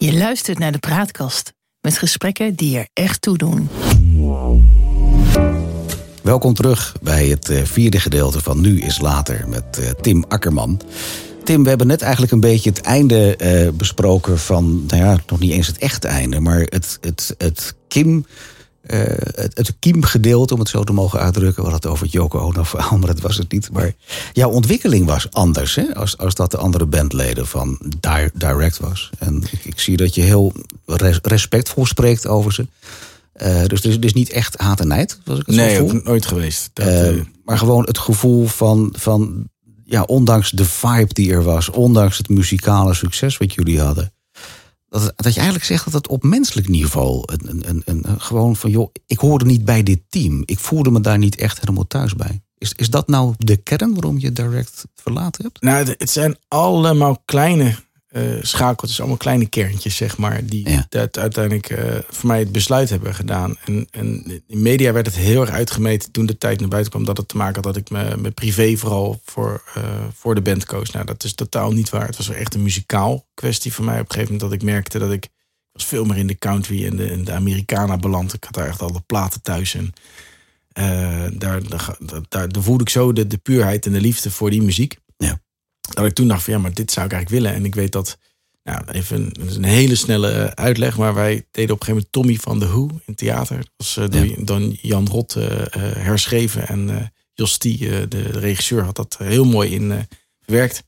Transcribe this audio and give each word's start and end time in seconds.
Je 0.00 0.12
luistert 0.14 0.58
naar 0.58 0.72
de 0.72 0.78
Praatkast 0.78 1.52
met 1.80 1.98
gesprekken 1.98 2.54
die 2.54 2.78
er 2.78 2.88
echt 2.92 3.22
toe 3.22 3.38
doen. 3.38 3.68
Welkom 6.22 6.54
terug 6.54 6.96
bij 7.02 7.26
het 7.26 7.48
eh, 7.48 7.62
vierde 7.64 8.00
gedeelte 8.00 8.40
van 8.40 8.60
Nu 8.60 8.80
is 8.80 8.98
Later 8.98 9.48
met 9.48 9.78
eh, 9.78 9.90
Tim 9.90 10.24
Akkerman. 10.28 10.80
Tim, 11.44 11.62
we 11.62 11.68
hebben 11.68 11.86
net 11.86 12.02
eigenlijk 12.02 12.32
een 12.32 12.40
beetje 12.40 12.70
het 12.70 12.80
einde 12.80 13.38
uh, 13.42 13.72
besproken 13.72 14.38
van, 14.38 14.84
nou 14.86 15.02
ja, 15.02 15.18
nog 15.26 15.38
niet 15.38 15.52
eens 15.52 15.66
het 15.66 15.78
echte 15.78 16.08
einde, 16.08 16.40
maar 16.40 16.60
het, 16.60 16.98
het, 17.00 17.34
het 17.38 17.74
Kim. 17.88 18.26
Uh, 18.86 19.00
het, 19.34 19.56
het 19.56 19.74
Kiem-gedeelte, 19.78 20.54
om 20.54 20.60
het 20.60 20.68
zo 20.68 20.84
te 20.84 20.92
mogen 20.92 21.20
uitdrukken. 21.20 21.64
We 21.64 21.70
hadden 21.70 21.90
het 21.90 21.98
over 22.00 22.06
Joko 22.06 22.38
Ono 22.38 22.62
verhaal, 22.74 22.98
maar 22.98 23.06
dat 23.06 23.20
was 23.20 23.36
het 23.36 23.52
niet. 23.52 23.70
Maar 23.72 23.92
jouw 24.32 24.50
ontwikkeling 24.50 25.06
was 25.06 25.30
anders, 25.32 25.74
hè? 25.74 25.94
Als, 25.94 26.18
als 26.18 26.34
dat 26.34 26.50
de 26.50 26.56
andere 26.56 26.86
bandleden 26.86 27.46
van 27.46 27.78
Direct 28.34 28.78
was. 28.78 29.10
En 29.18 29.42
ik, 29.50 29.64
ik 29.64 29.80
zie 29.80 29.96
dat 29.96 30.14
je 30.14 30.22
heel 30.22 30.52
res, 30.86 31.18
respectvol 31.22 31.86
spreekt 31.86 32.26
over 32.26 32.52
ze. 32.52 32.66
Uh, 33.42 33.64
dus 33.66 33.82
het 33.82 33.84
is, 33.84 34.00
dus 34.00 34.12
niet 34.12 34.30
echt 34.30 34.58
haat 34.58 34.80
en 34.80 34.88
nijd, 34.88 35.18
was 35.24 35.38
ik 35.38 35.46
het 35.46 35.56
nee, 35.56 35.76
zo 35.76 35.88
voel. 35.88 36.00
nooit 36.04 36.26
geweest. 36.26 36.70
Dat, 36.72 36.86
uh, 36.86 37.22
maar 37.44 37.58
gewoon 37.58 37.84
het 37.84 37.98
gevoel 37.98 38.46
van, 38.46 38.94
van 38.96 39.48
ja, 39.84 40.02
ondanks 40.02 40.50
de 40.50 40.64
vibe 40.64 41.14
die 41.14 41.32
er 41.32 41.42
was, 41.42 41.70
ondanks 41.70 42.18
het 42.18 42.28
muzikale 42.28 42.94
succes 42.94 43.36
wat 43.36 43.54
jullie 43.54 43.80
hadden, 43.80 44.12
dat, 44.88 45.12
dat 45.16 45.32
je 45.32 45.40
eigenlijk 45.40 45.64
zegt 45.64 45.84
dat 45.84 45.92
het 45.92 46.08
op 46.08 46.22
menselijk 46.22 46.68
niveau 46.68 47.22
een, 47.26 47.68
een, 47.68 47.82
een, 47.84 48.20
gewoon 48.20 48.56
van 48.56 48.70
joh, 48.70 48.92
ik 49.06 49.18
hoorde 49.18 49.44
niet 49.44 49.64
bij 49.64 49.82
dit 49.82 50.00
team, 50.08 50.42
ik 50.44 50.58
voelde 50.58 50.90
me 50.90 51.00
daar 51.00 51.18
niet 51.18 51.36
echt 51.36 51.60
helemaal 51.60 51.86
thuis 51.86 52.14
bij. 52.14 52.42
Is, 52.58 52.72
is 52.76 52.90
dat 52.90 53.08
nou 53.08 53.34
de 53.38 53.56
kern 53.56 53.92
waarom 53.92 54.18
je 54.18 54.32
direct 54.32 54.84
verlaten 54.94 55.44
hebt? 55.44 55.62
Nou, 55.62 55.94
het 55.98 56.10
zijn 56.10 56.36
allemaal 56.48 57.22
kleine 57.24 57.76
uh, 58.12 58.22
schakeltjes, 58.42 58.98
allemaal 58.98 59.16
kleine 59.16 59.48
kerntjes, 59.48 59.96
zeg 59.96 60.16
maar, 60.16 60.44
die 60.44 60.68
Ja. 60.70 60.86
dat 60.88 61.18
uiteindelijk 61.18 61.70
uh, 61.70 61.78
voor 62.08 62.26
mij 62.26 62.38
het 62.38 62.52
besluit 62.52 62.90
hebben 62.90 63.14
gedaan. 63.14 63.56
En, 63.64 63.86
en 63.90 64.24
in 64.46 64.62
media 64.62 64.92
werd 64.92 65.06
het 65.06 65.16
heel 65.16 65.40
erg 65.40 65.50
uitgemeten 65.50 66.10
toen 66.10 66.26
de 66.26 66.38
tijd 66.38 66.60
naar 66.60 66.68
buiten 66.68 66.92
kwam 66.92 67.04
dat 67.04 67.16
het 67.16 67.28
te 67.28 67.36
maken 67.36 67.54
had 67.54 67.64
dat 67.64 67.76
ik 67.76 67.90
me, 67.90 68.16
me 68.16 68.30
privé 68.30 68.76
vooral 68.76 69.20
voor, 69.24 69.62
uh, 69.78 69.84
voor 70.14 70.34
de 70.34 70.40
band 70.42 70.64
koos. 70.64 70.90
Nou, 70.90 71.06
dat 71.06 71.24
is 71.24 71.34
totaal 71.34 71.72
niet 71.72 71.90
waar. 71.90 72.06
Het 72.06 72.16
was 72.16 72.28
echt 72.28 72.54
een 72.54 72.62
muzikaal 72.62 73.26
kwestie 73.34 73.72
voor 73.72 73.84
mij. 73.84 74.00
Op 74.00 74.00
een 74.00 74.12
gegeven 74.12 74.32
moment 74.32 74.50
dat 74.50 74.60
ik 74.60 74.66
merkte 74.66 74.98
dat 74.98 75.12
ik, 75.12 75.28
was 75.72 75.84
veel 75.84 76.04
meer 76.04 76.16
in 76.16 76.26
de 76.26 76.38
country 76.38 76.86
en 76.86 76.96
de, 76.96 77.10
in 77.10 77.24
de 77.24 77.32
Americana 77.32 77.96
beland. 77.96 78.34
Ik 78.34 78.44
had 78.44 78.54
daar 78.54 78.66
echt 78.66 78.82
alle 78.82 79.02
platen 79.06 79.42
thuis 79.42 79.74
en 79.74 79.92
daar, 81.38 81.68
daar, 81.68 81.96
daar, 82.28 82.48
daar 82.48 82.62
voelde 82.62 82.82
ik 82.82 82.88
zo 82.88 83.12
de, 83.12 83.26
de 83.26 83.38
puurheid 83.38 83.86
en 83.86 83.92
de 83.92 84.00
liefde 84.00 84.30
voor 84.30 84.50
die 84.50 84.62
muziek. 84.62 84.96
Dat 85.88 86.06
ik 86.06 86.12
toen 86.12 86.28
dacht 86.28 86.42
van 86.42 86.52
ja, 86.52 86.58
maar 86.58 86.74
dit 86.74 86.90
zou 86.90 87.06
ik 87.06 87.12
eigenlijk 87.12 87.42
willen. 87.42 87.58
En 87.58 87.64
ik 87.64 87.74
weet 87.74 87.92
dat, 87.92 88.18
nou 88.62 88.80
even 88.92 89.16
een, 89.16 89.46
dat 89.46 89.54
een 89.54 89.64
hele 89.64 89.94
snelle 89.94 90.56
uitleg, 90.56 90.96
maar 90.96 91.14
wij 91.14 91.46
deden 91.50 91.74
op 91.74 91.80
een 91.80 91.86
gegeven 91.86 91.86
moment 91.86 92.12
Tommy 92.12 92.34
van 92.34 92.58
de 92.58 92.66
Who 92.66 93.00
in 93.06 93.14
theater. 93.14 93.56
Dat 93.56 93.70
was 93.76 93.96
uh, 93.96 94.04
door, 94.08 94.24
Ja. 94.26 94.34
door 94.38 94.60
Jan 94.82 95.08
Rot 95.08 95.34
uh, 95.36 95.44
herschreven 95.96 96.68
en 96.68 96.88
uh, 96.88 96.96
Jos 97.34 97.58
T, 97.58 97.64
uh, 97.64 97.90
de, 97.90 98.08
de 98.08 98.22
regisseur, 98.22 98.82
had 98.84 98.96
dat 98.96 99.16
heel 99.22 99.44
mooi 99.44 99.70
in 99.70 100.06
verwerkt. 100.44 100.86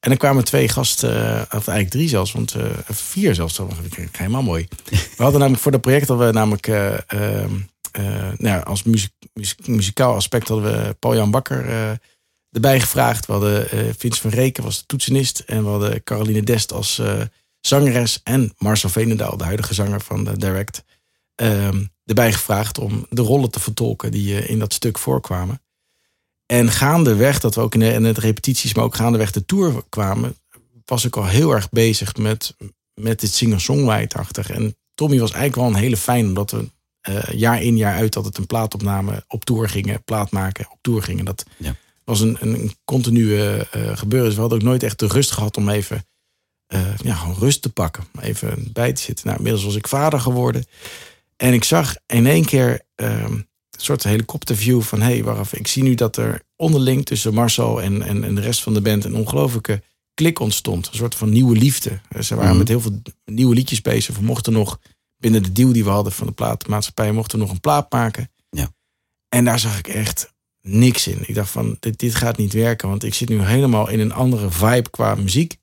En 0.00 0.08
dan 0.08 0.18
kwamen 0.18 0.44
twee 0.44 0.68
gasten, 0.68 1.10
of 1.42 1.50
eigenlijk 1.50 1.90
drie 1.90 2.08
zelfs, 2.08 2.32
want 2.32 2.54
vier 2.88 3.34
zelfs, 3.34 3.56
dat 3.56 3.66
was 3.66 3.76
helemaal 4.12 4.42
mooi. 4.42 4.68
We 4.90 5.22
hadden 5.22 5.38
namelijk 5.40 5.62
voor 5.62 5.72
dat 5.72 5.80
project 5.80 6.08
hadden 6.08 6.26
we 6.26 6.32
namelijk 6.32 6.66
uh, 6.68 6.94
nou, 8.36 8.64
als 8.64 8.82
muziek, 8.82 9.12
muziek, 9.32 9.66
muzikaal 9.66 10.14
aspect 10.14 10.48
hadden 10.48 10.72
we 10.72 10.94
Paul-Jan 10.98 11.30
Bakker 11.30 11.98
erbij 12.50 12.80
gevraagd. 12.80 13.26
We 13.26 13.32
hadden 13.32 13.74
uh, 13.74 13.92
Vince 13.98 14.20
van 14.20 14.30
Reken 14.30 14.64
was 14.64 14.78
de 14.78 14.86
toetsenist. 14.86 15.38
En 15.38 15.62
we 15.62 15.68
hadden 15.68 16.02
Caroline 16.02 16.42
Dest 16.42 16.72
als 16.72 16.98
uh, 16.98 17.20
zangeres. 17.60 18.20
En 18.22 18.52
Marcel 18.58 18.88
Veenendaal, 18.88 19.36
de 19.36 19.44
huidige 19.44 19.74
zanger 19.74 20.00
van 20.00 20.24
de 20.24 20.36
Direct. 20.36 20.84
Uh, 21.42 21.68
erbij 22.04 22.32
gevraagd 22.32 22.78
om 22.78 23.06
de 23.10 23.22
rollen 23.22 23.50
te 23.50 23.60
vertolken 23.60 24.10
die 24.10 24.32
uh, 24.32 24.50
in 24.50 24.58
dat 24.58 24.72
stuk 24.72 24.98
voorkwamen. 24.98 25.62
En 26.46 26.70
gaandeweg, 26.70 27.40
dat 27.40 27.54
we 27.54 27.60
ook 27.60 27.74
in 27.74 27.80
de, 27.80 27.92
in 27.92 28.02
de 28.02 28.12
repetities, 28.12 28.74
maar 28.74 28.84
ook 28.84 28.94
gaandeweg 28.94 29.30
de 29.30 29.44
tour 29.44 29.82
kwamen, 29.88 30.36
was 30.84 31.04
ik 31.04 31.16
al 31.16 31.26
heel 31.26 31.52
erg 31.52 31.68
bezig 31.68 32.16
met, 32.16 32.56
met 32.94 33.20
dit 33.20 33.34
singer-songwriter-achtig. 33.34 34.50
En 34.50 34.76
Tommy 34.94 35.18
was 35.18 35.32
eigenlijk 35.32 35.62
wel 35.62 35.66
een 35.66 35.84
hele 35.84 35.96
fijn, 35.96 36.26
omdat 36.26 36.50
we 36.50 36.68
jaar 37.32 37.62
in 37.62 37.76
jaar 37.76 37.94
uit 37.94 38.16
altijd 38.16 38.38
een 38.38 38.46
plaatopname 38.46 39.24
op 39.28 39.44
tour 39.44 39.68
gingen, 39.68 40.04
plaat 40.04 40.30
maken, 40.30 40.66
op 40.70 40.78
tour 40.80 41.02
gingen. 41.02 41.24
Dat 41.24 41.44
ja. 41.56 41.76
Was 42.10 42.20
een, 42.20 42.36
een 42.40 42.72
continue 42.84 43.66
uh, 43.76 43.96
gebeuren. 43.96 44.26
Dus 44.26 44.34
we 44.34 44.40
hadden 44.40 44.58
ook 44.58 44.64
nooit 44.64 44.82
echt 44.82 44.98
de 44.98 45.06
rust 45.06 45.30
gehad 45.30 45.56
om 45.56 45.68
even 45.68 46.04
uh, 46.74 46.98
ja, 47.02 47.14
gewoon 47.14 47.36
rust 47.38 47.62
te 47.62 47.72
pakken. 47.72 48.04
Even 48.20 48.72
bij 48.72 48.92
te 48.92 49.02
zitten. 49.02 49.26
Nou, 49.26 49.36
inmiddels 49.36 49.64
was 49.64 49.76
ik 49.76 49.88
vader 49.88 50.20
geworden. 50.20 50.64
En 51.36 51.52
ik 51.52 51.64
zag 51.64 51.96
in 52.06 52.26
één 52.26 52.44
keer 52.44 52.80
ehm, 52.94 53.32
een 53.32 53.46
soort 53.70 54.02
helikopterview 54.02 54.82
van... 54.82 55.00
hé, 55.00 55.12
hey, 55.12 55.24
waaraf 55.24 55.54
ik 55.54 55.66
zie 55.66 55.82
nu 55.82 55.94
dat 55.94 56.16
er 56.16 56.42
onderling 56.56 57.06
tussen 57.06 57.34
Marcel 57.34 57.82
en, 57.82 58.02
en, 58.02 58.24
en 58.24 58.34
de 58.34 58.40
rest 58.40 58.62
van 58.62 58.74
de 58.74 58.80
band... 58.80 59.04
een 59.04 59.14
ongelofelijke 59.14 59.82
klik 60.14 60.38
ontstond. 60.38 60.86
Een 60.86 60.94
soort 60.94 61.14
van 61.14 61.30
nieuwe 61.30 61.56
liefde. 61.56 62.00
Ze 62.20 62.34
waren 62.34 62.52
mm. 62.52 62.58
met 62.58 62.68
heel 62.68 62.80
veel 62.80 63.02
nieuwe 63.24 63.54
liedjes 63.54 63.82
bezig. 63.82 64.16
We 64.16 64.22
mochten 64.22 64.52
nog 64.52 64.80
binnen 65.16 65.42
de 65.42 65.52
deal 65.52 65.72
die 65.72 65.84
we 65.84 65.90
hadden 65.90 66.12
van 66.12 66.26
de 66.26 66.32
platenmaatschappij... 66.32 67.12
mochten 67.12 67.38
we 67.38 67.44
nog 67.44 67.52
een 67.52 67.60
plaat 67.60 67.92
maken. 67.92 68.30
Ja. 68.50 68.72
En 69.28 69.44
daar 69.44 69.58
zag 69.58 69.78
ik 69.78 69.88
echt 69.88 70.32
niks 70.62 71.06
in. 71.06 71.22
Ik 71.26 71.34
dacht 71.34 71.50
van, 71.50 71.76
dit, 71.80 71.98
dit 71.98 72.14
gaat 72.14 72.36
niet 72.36 72.52
werken. 72.52 72.88
Want 72.88 73.04
ik 73.04 73.14
zit 73.14 73.28
nu 73.28 73.42
helemaal 73.42 73.88
in 73.88 74.00
een 74.00 74.12
andere 74.12 74.50
vibe 74.50 74.90
qua 74.90 75.14
muziek. 75.14 75.58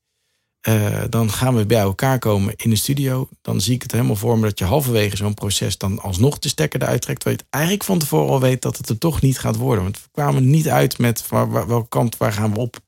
Uh, 0.67 1.03
dan 1.09 1.31
gaan 1.31 1.55
we 1.55 1.65
bij 1.65 1.79
elkaar 1.79 2.19
komen 2.19 2.53
in 2.55 2.69
de 2.69 2.75
studio. 2.75 3.29
Dan 3.41 3.61
zie 3.61 3.73
ik 3.73 3.81
het 3.81 3.91
helemaal 3.91 4.15
voor 4.15 4.39
me 4.39 4.45
dat 4.45 4.59
je 4.59 4.65
halverwege 4.65 5.15
zo'n 5.15 5.33
proces... 5.33 5.77
dan 5.77 5.99
alsnog 5.99 6.39
de 6.39 6.49
stekker 6.49 6.81
eruit 6.81 7.01
trekt. 7.01 7.19
Terwijl 7.19 7.39
je 7.39 7.45
het 7.45 7.53
eigenlijk 7.53 7.83
van 7.83 7.99
tevoren 7.99 8.29
al 8.29 8.39
weet 8.39 8.61
dat 8.61 8.77
het 8.77 8.89
er 8.89 8.97
toch 8.97 9.21
niet 9.21 9.39
gaat 9.39 9.55
worden. 9.55 9.83
Want 9.83 9.97
we 9.97 10.09
kwamen 10.11 10.49
niet 10.49 10.69
uit 10.69 10.97
met 10.97 11.27
waar, 11.27 11.49
waar, 11.49 11.67
welke 11.67 11.89
kant, 11.89 12.17
waar 12.17 12.33
gaan 12.33 12.53
we 12.53 12.59
op. 12.59 12.79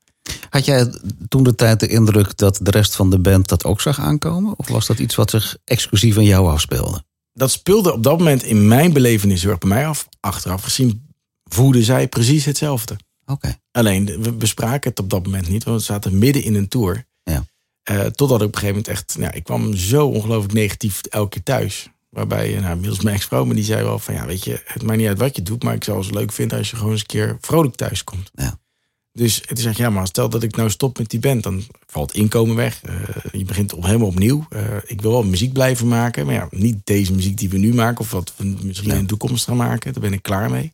Had 0.50 0.64
jij 0.64 0.94
toen 1.28 1.42
de 1.42 1.54
tijd 1.54 1.80
de 1.80 1.88
indruk 1.88 2.36
dat 2.36 2.58
de 2.62 2.70
rest 2.70 2.96
van 2.96 3.10
de 3.10 3.18
band 3.18 3.48
dat 3.48 3.64
ook 3.64 3.80
zag 3.80 4.00
aankomen? 4.00 4.54
Of 4.56 4.68
was 4.68 4.86
dat 4.86 4.98
iets 4.98 5.14
wat 5.14 5.30
zich 5.30 5.56
exclusief 5.64 6.16
aan 6.16 6.24
jou 6.24 6.50
afspeelde? 6.50 7.02
Dat 7.32 7.50
speelde 7.50 7.92
op 7.92 8.02
dat 8.02 8.18
moment 8.18 8.42
in 8.42 8.68
mijn 8.68 8.92
belevenis 8.92 9.42
heel 9.42 9.50
erg 9.50 9.58
bij 9.60 9.68
mij 9.68 9.86
af. 9.86 10.08
Achteraf 10.20 10.62
gezien 10.62 11.08
voelden 11.54 11.82
zij 11.82 12.08
precies 12.08 12.44
hetzelfde. 12.44 12.96
Okay. 13.26 13.58
Alleen, 13.70 14.22
we 14.22 14.32
bespraken 14.32 14.90
het 14.90 14.98
op 14.98 15.10
dat 15.10 15.24
moment 15.24 15.48
niet, 15.48 15.64
want 15.64 15.78
we 15.78 15.84
zaten 15.84 16.18
midden 16.18 16.42
in 16.42 16.54
een 16.54 16.68
tour. 16.68 17.06
Ja. 17.22 17.44
Uh, 17.90 18.00
totdat 18.00 18.40
ik 18.40 18.46
op 18.46 18.54
een 18.54 18.60
gegeven 18.60 18.66
moment 18.66 18.88
echt, 18.88 19.18
nou, 19.18 19.32
ik 19.34 19.44
kwam 19.44 19.74
zo 19.74 20.06
ongelooflijk 20.06 20.54
negatief 20.54 21.00
elke 21.00 21.28
keer 21.28 21.42
thuis. 21.42 21.88
Waarbij, 22.08 22.58
nou, 22.60 22.72
inmiddels 22.72 23.00
mijn 23.00 23.16
ex-vrouw, 23.16 23.44
maar 23.44 23.54
die 23.54 23.64
zei 23.64 23.82
wel 23.82 23.98
van, 23.98 24.14
ja, 24.14 24.26
weet 24.26 24.44
je, 24.44 24.62
het 24.64 24.82
maakt 24.82 24.98
niet 24.98 25.08
uit 25.08 25.18
wat 25.18 25.36
je 25.36 25.42
doet, 25.42 25.62
maar 25.62 25.74
ik 25.74 25.84
zou 25.84 26.04
het 26.04 26.14
leuk 26.14 26.32
vinden 26.32 26.58
als 26.58 26.70
je 26.70 26.76
gewoon 26.76 26.92
eens 26.92 27.00
een 27.00 27.06
keer 27.06 27.38
vrolijk 27.40 27.74
thuis 27.74 28.04
komt. 28.04 28.30
Ja. 28.34 28.58
Dus 29.12 29.42
het 29.46 29.58
is 29.58 29.64
echt, 29.64 29.76
ja, 29.76 29.90
maar 29.90 30.06
stel 30.06 30.28
dat 30.28 30.42
ik 30.42 30.56
nou 30.56 30.70
stop 30.70 30.98
met 30.98 31.10
die 31.10 31.20
band, 31.20 31.42
dan 31.42 31.64
valt 31.86 32.14
inkomen 32.14 32.56
weg. 32.56 32.80
Uh, 32.84 32.94
je 33.32 33.44
begint 33.44 33.72
op, 33.72 33.84
helemaal 33.84 34.08
opnieuw. 34.08 34.46
Uh, 34.50 34.62
ik 34.86 35.00
wil 35.00 35.10
wel 35.10 35.24
muziek 35.24 35.52
blijven 35.52 35.88
maken, 35.88 36.26
maar 36.26 36.34
ja, 36.34 36.48
niet 36.50 36.76
deze 36.84 37.12
muziek 37.12 37.38
die 37.38 37.48
we 37.48 37.58
nu 37.58 37.74
maken, 37.74 38.00
of 38.00 38.10
wat 38.10 38.32
we 38.36 38.44
misschien 38.62 38.90
ja. 38.90 38.94
in 38.94 39.00
de 39.00 39.06
toekomst 39.06 39.44
gaan 39.44 39.56
maken. 39.56 39.92
Daar 39.92 40.02
ben 40.02 40.12
ik 40.12 40.22
klaar 40.22 40.50
mee. 40.50 40.72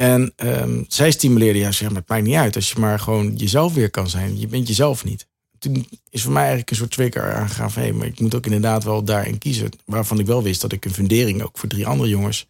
En 0.00 0.32
um, 0.36 0.84
zij 0.88 1.10
stimuleerde 1.10 1.58
juist, 1.58 1.80
ja, 1.80 1.86
maar 1.86 1.96
het 1.96 2.08
maakt 2.08 2.22
niet 2.22 2.34
uit. 2.34 2.56
Als 2.56 2.70
je 2.72 2.78
maar 2.78 3.00
gewoon 3.00 3.36
jezelf 3.36 3.74
weer 3.74 3.90
kan 3.90 4.08
zijn. 4.08 4.38
Je 4.38 4.46
bent 4.46 4.68
jezelf 4.68 5.04
niet. 5.04 5.26
Toen 5.58 5.88
is 6.10 6.22
voor 6.22 6.32
mij 6.32 6.40
eigenlijk 6.40 6.70
een 6.70 6.76
soort 6.76 6.90
trigger 6.90 7.34
aangegaan 7.34 7.70
van... 7.70 7.82
hé, 7.82 7.92
maar 7.92 8.06
ik 8.06 8.20
moet 8.20 8.34
ook 8.34 8.44
inderdaad 8.44 8.84
wel 8.84 9.04
daarin 9.04 9.38
kiezen. 9.38 9.70
Waarvan 9.84 10.18
ik 10.18 10.26
wel 10.26 10.42
wist 10.42 10.60
dat 10.60 10.72
ik 10.72 10.84
een 10.84 10.94
fundering 10.94 11.42
ook 11.42 11.58
voor 11.58 11.68
drie 11.68 11.86
andere 11.86 12.08
jongens... 12.08 12.46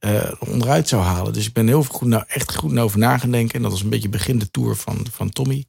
Uh, 0.00 0.32
onderuit 0.38 0.88
zou 0.88 1.02
halen. 1.02 1.32
Dus 1.32 1.46
ik 1.46 1.52
ben 1.52 1.66
heel 1.66 1.82
goed 1.82 2.08
nou, 2.08 2.24
echt 2.26 2.56
goed 2.56 2.78
over 2.78 2.98
na 2.98 3.18
gaan 3.18 3.30
denken. 3.30 3.54
En 3.54 3.62
dat 3.62 3.70
was 3.70 3.82
een 3.82 3.88
beetje 3.88 4.08
begin 4.08 4.38
de 4.38 4.50
tour 4.50 4.76
van, 4.76 5.06
van 5.10 5.30
Tommy. 5.30 5.64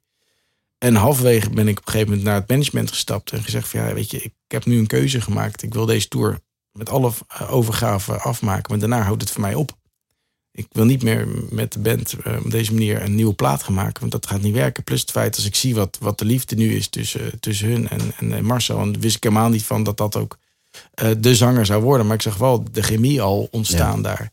En 0.78 0.96
halverwege 0.96 1.50
ben 1.50 1.68
ik 1.68 1.80
op 1.80 1.86
een 1.86 1.92
gegeven 1.92 2.10
moment 2.10 2.28
naar 2.28 2.40
het 2.40 2.50
management 2.50 2.90
gestapt... 2.90 3.32
en 3.32 3.44
gezegd 3.44 3.68
van, 3.68 3.80
ja, 3.80 3.94
weet 3.94 4.12
je, 4.12 4.22
ik 4.22 4.34
heb 4.48 4.66
nu 4.66 4.78
een 4.78 4.88
keuze 4.88 5.22
gemaakt. 5.22 5.64
Ik 5.64 5.74
wil 5.74 5.86
deze 5.86 6.08
tour 6.08 6.40
met 6.72 6.90
alle 6.90 7.12
overgaven 7.50 8.22
afmaken. 8.22 8.66
Maar 8.70 8.80
daarna 8.80 9.02
houdt 9.02 9.22
het 9.22 9.32
voor 9.32 9.42
mij 9.42 9.56
op 9.56 9.80
ik 10.52 10.68
wil 10.72 10.86
niet 10.86 11.04
meer 11.04 11.28
met 11.50 11.74
de 11.74 11.80
band 11.80 12.16
uh, 12.28 12.38
op 12.46 12.52
deze 12.52 12.74
manier 12.74 13.02
een 13.02 13.16
nieuwe 13.16 13.34
plaat 13.34 13.64
gaan 13.64 13.74
maken. 13.74 14.00
Want 14.00 14.12
dat 14.12 14.28
gaat 14.28 14.42
niet 14.42 14.54
werken. 14.54 14.84
Plus 14.84 15.02
het 15.02 15.12
feit 15.12 15.36
als 15.36 15.46
ik 15.46 15.56
zie 15.56 15.76
wat, 15.76 15.98
wat 16.02 16.20
de 16.20 16.26
liefde 16.26 16.56
nu 16.56 16.76
is 16.76 16.88
tussen, 16.88 17.40
tussen 17.40 17.68
hun 17.68 17.90
en, 17.90 18.14
en 18.18 18.46
Marcel. 18.46 18.80
En 18.80 19.00
wist 19.00 19.16
ik 19.16 19.24
helemaal 19.24 19.50
niet 19.50 19.64
van 19.64 19.84
dat 19.84 19.98
dat 19.98 20.16
ook 20.16 20.38
uh, 21.04 21.10
de 21.18 21.36
zanger 21.36 21.66
zou 21.66 21.84
worden. 21.84 22.06
Maar 22.06 22.16
ik 22.16 22.22
zag 22.22 22.38
wel 22.38 22.64
de 22.72 22.84
chemie 22.84 23.22
al 23.22 23.48
ontstaan 23.52 23.96
ja. 23.96 24.02
daar. 24.02 24.32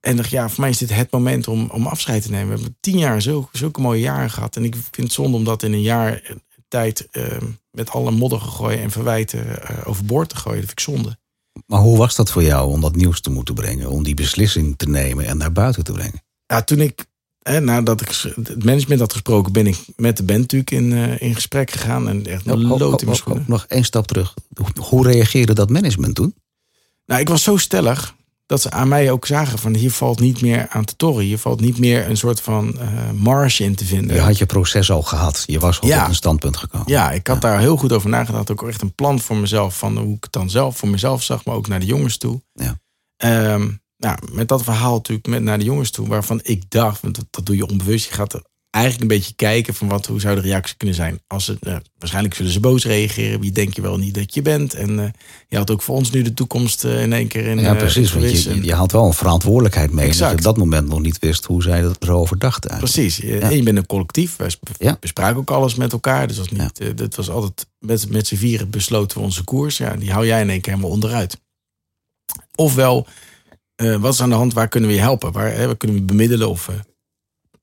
En 0.00 0.16
dacht, 0.16 0.30
ja, 0.30 0.48
voor 0.48 0.60
mij 0.60 0.70
is 0.70 0.78
dit 0.78 0.94
het 0.94 1.10
moment 1.10 1.48
om, 1.48 1.70
om 1.70 1.86
afscheid 1.86 2.22
te 2.22 2.30
nemen. 2.30 2.48
We 2.48 2.54
hebben 2.54 2.76
tien 2.80 2.98
jaar 2.98 3.22
zulke, 3.22 3.58
zulke 3.58 3.80
mooie 3.80 4.00
jaren 4.00 4.30
gehad. 4.30 4.56
En 4.56 4.64
ik 4.64 4.74
vind 4.74 4.96
het 4.96 5.12
zonde 5.12 5.36
om 5.36 5.44
dat 5.44 5.62
in 5.62 5.72
een 5.72 5.82
jaar 5.82 6.34
tijd 6.68 7.08
uh, 7.12 7.24
met 7.70 7.90
alle 7.90 8.10
modder 8.10 8.40
gegooid 8.40 8.78
en 8.78 8.90
verwijten 8.90 9.58
overboord 9.86 10.28
te 10.28 10.36
gooien. 10.36 10.60
Dat 10.60 10.68
vind 10.68 10.80
ik 10.80 10.94
zonde. 10.94 11.18
Maar 11.66 11.80
hoe 11.80 11.96
was 11.96 12.16
dat 12.16 12.30
voor 12.30 12.42
jou 12.42 12.70
om 12.70 12.80
dat 12.80 12.96
nieuws 12.96 13.20
te 13.20 13.30
moeten 13.30 13.54
brengen? 13.54 13.90
Om 13.90 14.02
die 14.02 14.14
beslissing 14.14 14.76
te 14.76 14.88
nemen 14.88 15.26
en 15.26 15.36
naar 15.36 15.52
buiten 15.52 15.84
te 15.84 15.92
brengen? 15.92 16.22
Ja, 16.46 16.62
toen 16.62 16.80
ik 16.80 17.06
hè, 17.42 17.60
nadat 17.60 18.00
ik 18.00 18.08
het 18.34 18.64
management 18.64 19.00
had 19.00 19.12
gesproken, 19.12 19.52
ben 19.52 19.66
ik 19.66 19.78
met 19.96 20.16
de 20.16 20.22
band 20.22 20.40
natuurlijk 20.40 20.70
in, 20.70 20.90
uh, 20.90 21.20
in 21.20 21.34
gesprek 21.34 21.70
gegaan. 21.70 22.08
En 22.08 22.26
echt 22.26 22.46
een 22.46 22.66
lood 22.66 23.02
in 23.02 23.08
mijn 23.08 23.44
Nog 23.46 23.64
één 23.68 23.84
stap 23.84 24.06
terug. 24.06 24.34
Hoe 24.80 25.06
reageerde 25.06 25.52
dat 25.52 25.70
management 25.70 26.14
toen? 26.14 26.34
Nou, 27.06 27.20
ik 27.20 27.28
was 27.28 27.42
zo 27.42 27.56
stellig 27.56 28.14
dat 28.48 28.60
ze 28.60 28.70
aan 28.70 28.88
mij 28.88 29.10
ook 29.10 29.26
zagen 29.26 29.58
van 29.58 29.74
hier 29.74 29.90
valt 29.90 30.20
niet 30.20 30.40
meer 30.40 30.66
aan 30.68 30.84
te 30.84 30.96
torren. 30.96 31.24
Hier 31.24 31.38
valt 31.38 31.60
niet 31.60 31.78
meer 31.78 32.08
een 32.08 32.16
soort 32.16 32.40
van 32.40 32.74
uh, 32.78 33.10
marge 33.10 33.64
in 33.64 33.74
te 33.74 33.84
vinden. 33.84 34.16
Je 34.16 34.22
had 34.22 34.38
je 34.38 34.46
proces 34.46 34.90
al 34.90 35.02
gehad. 35.02 35.44
Je 35.46 35.58
was 35.58 35.80
al 35.80 35.88
ja. 35.88 36.02
op 36.02 36.08
een 36.08 36.14
standpunt 36.14 36.56
gekomen. 36.56 36.92
Ja, 36.92 37.10
ik 37.10 37.26
had 37.26 37.40
daar 37.40 37.58
heel 37.58 37.76
goed 37.76 37.92
over 37.92 38.08
nagedacht. 38.08 38.50
Ook 38.50 38.68
echt 38.68 38.82
een 38.82 38.94
plan 38.94 39.20
voor 39.20 39.36
mezelf. 39.36 39.78
Van 39.78 39.98
hoe 39.98 40.16
ik 40.16 40.24
het 40.24 40.32
dan 40.32 40.50
zelf 40.50 40.76
voor 40.76 40.88
mezelf 40.88 41.22
zag. 41.22 41.44
Maar 41.44 41.54
ook 41.54 41.68
naar 41.68 41.80
de 41.80 41.86
jongens 41.86 42.16
toe. 42.16 42.42
Ja. 42.52 42.78
Um, 43.54 43.82
nou, 43.96 44.18
met 44.32 44.48
dat 44.48 44.62
verhaal 44.62 44.94
natuurlijk 44.94 45.28
met 45.28 45.42
naar 45.42 45.58
de 45.58 45.64
jongens 45.64 45.90
toe. 45.90 46.08
Waarvan 46.08 46.40
ik 46.42 46.70
dacht, 46.70 47.00
want 47.00 47.14
dat, 47.14 47.26
dat 47.30 47.46
doe 47.46 47.56
je 47.56 47.66
onbewust. 47.66 48.08
Je 48.08 48.14
gaat 48.14 48.32
er 48.32 48.42
eigenlijk 48.70 49.02
een 49.02 49.18
beetje 49.18 49.34
kijken 49.34 49.74
van 49.74 49.88
wat, 49.88 50.06
hoe 50.06 50.20
zou 50.20 50.34
de 50.34 50.40
reactie 50.40 50.76
kunnen 50.76 50.96
zijn. 50.96 51.20
Als 51.26 51.44
ze, 51.44 51.56
uh, 51.60 51.76
waarschijnlijk 51.98 52.34
zullen 52.34 52.52
ze 52.52 52.60
boos 52.60 52.84
reageren. 52.84 53.40
Wie 53.40 53.52
denk 53.52 53.74
je 53.74 53.82
wel 53.82 53.98
niet 53.98 54.14
dat 54.14 54.34
je 54.34 54.42
bent? 54.42 54.74
En 54.74 54.98
uh, 54.98 55.04
je 55.48 55.56
had 55.56 55.70
ook 55.70 55.82
voor 55.82 55.96
ons 55.96 56.10
nu 56.10 56.22
de 56.22 56.34
toekomst 56.34 56.84
uh, 56.84 57.02
in 57.02 57.12
één 57.12 57.28
keer 57.28 57.46
in. 57.46 57.58
Ja, 57.58 57.74
precies. 57.74 58.12
Want 58.12 58.42
je, 58.42 58.64
je 58.64 58.74
had 58.74 58.92
wel 58.92 59.06
een 59.06 59.12
verantwoordelijkheid 59.12 59.92
mee. 59.92 60.06
Exact. 60.06 60.20
Dat 60.20 60.30
je 60.30 60.48
op 60.48 60.54
dat 60.54 60.64
moment 60.64 60.88
nog 60.88 61.00
niet 61.00 61.18
wist 61.18 61.44
hoe 61.44 61.62
zij 61.62 61.90
erover 61.98 62.38
dachten. 62.38 62.70
Eigenlijk. 62.70 63.00
Precies. 63.00 63.30
Ja. 63.30 63.50
En 63.50 63.56
je 63.56 63.62
bent 63.62 63.76
een 63.76 63.86
collectief. 63.86 64.36
Wij 64.36 64.50
ja. 64.78 64.96
bespraken 65.00 65.36
ook 65.36 65.50
alles 65.50 65.74
met 65.74 65.92
elkaar. 65.92 66.26
Dus 66.26 66.36
dat 66.36 66.48
was, 66.48 66.58
niet, 66.58 66.78
ja. 66.78 66.92
dat 66.92 67.14
was 67.14 67.30
altijd 67.30 67.66
met, 67.78 68.10
met 68.10 68.26
z'n 68.26 68.36
vieren 68.36 68.70
besloten 68.70 69.18
we 69.18 69.24
onze 69.24 69.44
koers. 69.44 69.76
Ja, 69.76 69.96
die 69.96 70.12
hou 70.12 70.26
jij 70.26 70.40
in 70.40 70.50
één 70.50 70.60
keer 70.60 70.72
helemaal 70.72 70.94
onderuit. 70.94 71.40
Ofwel, 72.54 73.06
wat 73.76 74.12
is 74.12 74.20
aan 74.20 74.28
de 74.28 74.34
hand? 74.34 74.52
Waar 74.52 74.68
kunnen 74.68 74.90
we 74.90 74.96
je 74.96 75.02
helpen? 75.02 75.32
Waar, 75.32 75.52
hè, 75.52 75.66
waar 75.66 75.76
kunnen 75.76 75.96
we 75.96 76.02
bemiddelen? 76.02 76.48
Of, 76.48 76.70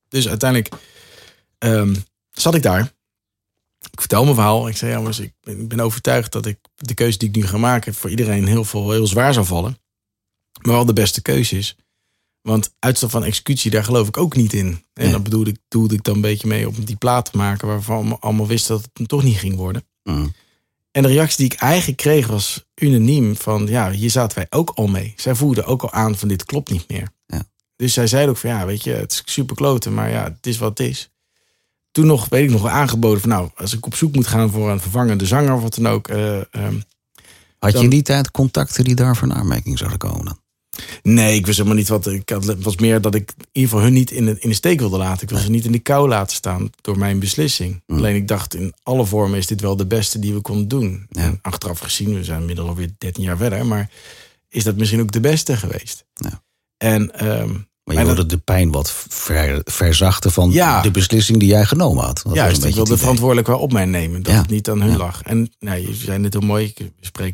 dus 0.09 0.27
uiteindelijk 0.27 0.73
um, 1.65 2.03
zat 2.31 2.55
ik 2.55 2.61
daar. 2.61 2.93
Ik 3.91 3.99
vertel 3.99 4.23
mijn 4.23 4.35
verhaal. 4.35 4.67
Ik 4.67 4.77
zei, 4.77 4.91
ja, 4.91 4.99
maar 4.99 5.19
ik 5.19 5.33
ben, 5.41 5.59
ik 5.59 5.67
ben 5.67 5.79
overtuigd 5.79 6.31
dat 6.31 6.45
ik 6.45 6.59
de 6.75 6.93
keuze 6.93 7.17
die 7.17 7.29
ik 7.29 7.35
nu 7.35 7.47
ga 7.47 7.57
maken 7.57 7.93
voor 7.93 8.09
iedereen 8.09 8.47
heel, 8.47 8.63
veel, 8.63 8.91
heel 8.91 9.07
zwaar 9.07 9.33
zal 9.33 9.45
vallen. 9.45 9.77
Maar 10.61 10.73
wel 10.73 10.85
de 10.85 10.93
beste 10.93 11.21
keuze 11.21 11.57
is. 11.57 11.75
Want 12.41 12.73
uitstel 12.79 13.09
van 13.09 13.23
executie, 13.23 13.71
daar 13.71 13.83
geloof 13.83 14.07
ik 14.07 14.17
ook 14.17 14.35
niet 14.35 14.53
in. 14.53 14.85
En 14.93 15.11
dan 15.11 15.23
bedoelde 15.23 15.49
ik, 15.49 15.57
doelde 15.67 15.95
ik 15.95 16.03
dan 16.03 16.15
een 16.15 16.21
beetje 16.21 16.47
mee 16.47 16.67
om 16.67 16.85
die 16.85 16.95
plaat 16.95 17.31
te 17.31 17.37
maken 17.37 17.67
waarvan 17.67 18.09
we 18.09 18.17
allemaal 18.19 18.47
wisten 18.47 18.75
dat 18.75 18.89
het 18.93 19.07
toch 19.07 19.23
niet 19.23 19.37
ging 19.37 19.55
worden. 19.55 19.87
Mm. 20.03 20.33
En 20.91 21.01
de 21.01 21.07
reactie 21.07 21.37
die 21.37 21.53
ik 21.53 21.59
eigenlijk 21.59 21.97
kreeg 21.97 22.27
was 22.27 22.65
unaniem 22.75 23.35
van 23.35 23.67
ja, 23.67 23.91
hier 23.91 24.09
zaten 24.09 24.37
wij 24.37 24.47
ook 24.49 24.69
al 24.69 24.87
mee. 24.87 25.13
Zij 25.15 25.35
voelden 25.35 25.65
ook 25.65 25.81
al 25.81 25.91
aan 25.91 26.17
van 26.17 26.27
dit 26.27 26.45
klopt 26.45 26.71
niet 26.71 26.89
meer. 26.89 27.09
Ja. 27.25 27.43
Dus 27.75 27.93
zij 27.93 28.07
zeiden 28.07 28.31
ook 28.31 28.37
van 28.37 28.49
ja, 28.49 28.65
weet 28.65 28.83
je, 28.83 28.91
het 28.91 29.11
is 29.11 29.33
super 29.33 29.55
kloten, 29.55 29.93
maar 29.93 30.09
ja, 30.09 30.23
het 30.23 30.47
is 30.47 30.57
wat 30.57 30.77
het 30.77 30.87
is 30.87 31.09
toen 31.95 32.05
nog, 32.05 32.29
weet 32.29 32.43
ik 32.43 32.49
nog, 32.49 32.67
aangeboden 32.67 33.19
van 33.19 33.29
nou, 33.29 33.49
als 33.55 33.73
ik 33.73 33.85
op 33.85 33.95
zoek 33.95 34.15
moet 34.15 34.27
gaan 34.27 34.49
voor 34.49 34.71
een 34.71 34.79
vervangende 34.79 35.25
zanger 35.25 35.53
of 35.53 35.61
wat 35.61 35.75
dan 35.75 35.87
ook. 35.87 36.09
Uh, 36.09 36.35
um, 36.35 36.83
had 37.59 37.71
je 37.71 37.83
in 37.83 37.89
die 37.89 38.01
tijd 38.01 38.31
contacten 38.31 38.83
die 38.83 38.95
daar 38.95 39.15
voor 39.15 39.27
een 39.27 39.35
aanmerking 39.35 39.77
zouden 39.77 39.99
komen? 39.99 40.39
Nee, 41.01 41.35
ik 41.35 41.45
wist 41.45 41.57
helemaal 41.57 41.77
niet 41.77 41.87
wat. 41.87 42.07
Ik 42.07 42.29
had, 42.29 42.45
het 42.45 42.63
was 42.63 42.75
meer 42.75 43.01
dat 43.01 43.15
ik 43.15 43.33
in 43.37 43.45
ieder 43.51 43.69
geval 43.69 43.83
hun 43.85 43.93
niet 43.93 44.11
in 44.11 44.25
de, 44.25 44.35
in 44.39 44.49
de 44.49 44.55
steek 44.55 44.79
wilde 44.79 44.97
laten. 44.97 45.23
Ik 45.23 45.29
wil 45.29 45.39
ze 45.39 45.49
niet 45.49 45.65
in 45.65 45.71
de 45.71 45.79
kou 45.79 46.07
laten 46.07 46.35
staan 46.35 46.69
door 46.81 46.97
mijn 46.97 47.19
beslissing. 47.19 47.83
Mm. 47.87 47.97
Alleen 47.97 48.15
ik 48.15 48.27
dacht, 48.27 48.55
in 48.55 48.73
alle 48.83 49.05
vormen 49.05 49.37
is 49.37 49.47
dit 49.47 49.61
wel 49.61 49.75
de 49.75 49.87
beste 49.87 50.19
die 50.19 50.33
we 50.33 50.41
konden 50.41 50.67
doen. 50.67 51.05
Ja. 51.09 51.21
En 51.21 51.39
achteraf 51.41 51.79
gezien, 51.79 52.13
we 52.13 52.23
zijn 52.23 52.39
inmiddels 52.39 52.67
alweer 52.67 52.89
13 52.97 53.23
jaar 53.23 53.37
verder, 53.37 53.65
maar 53.65 53.89
is 54.49 54.63
dat 54.63 54.75
misschien 54.75 55.01
ook 55.01 55.11
de 55.11 55.19
beste 55.19 55.57
geweest? 55.57 56.05
Ja. 56.13 56.43
En 56.77 57.27
um, 57.41 57.67
maar 57.85 57.95
je 57.95 58.05
wilde 58.05 58.25
de 58.25 58.37
pijn 58.37 58.71
wat 58.71 58.91
ver, 59.09 59.61
verzachten 59.63 60.31
van 60.31 60.51
ja. 60.51 60.81
de 60.81 60.91
beslissing 60.91 61.39
die 61.39 61.49
jij 61.49 61.65
genomen 61.65 62.03
had. 62.03 62.21
Dat 62.23 62.33
Juist, 62.33 62.63
ik 62.63 62.75
wilde 62.75 62.97
verantwoordelijk 62.97 63.47
wel 63.47 63.59
op 63.59 63.71
mij 63.71 63.85
nemen. 63.85 64.23
Dat 64.23 64.33
ja. 64.33 64.39
het 64.39 64.49
niet 64.49 64.69
aan 64.69 64.81
hun 64.81 64.91
ja. 64.91 64.97
lag. 64.97 65.21
En 65.21 65.53
nou, 65.59 65.87
je 65.87 65.93
zei 65.93 66.19
net 66.19 66.33
heel 66.33 66.41
mooi, 66.41 66.73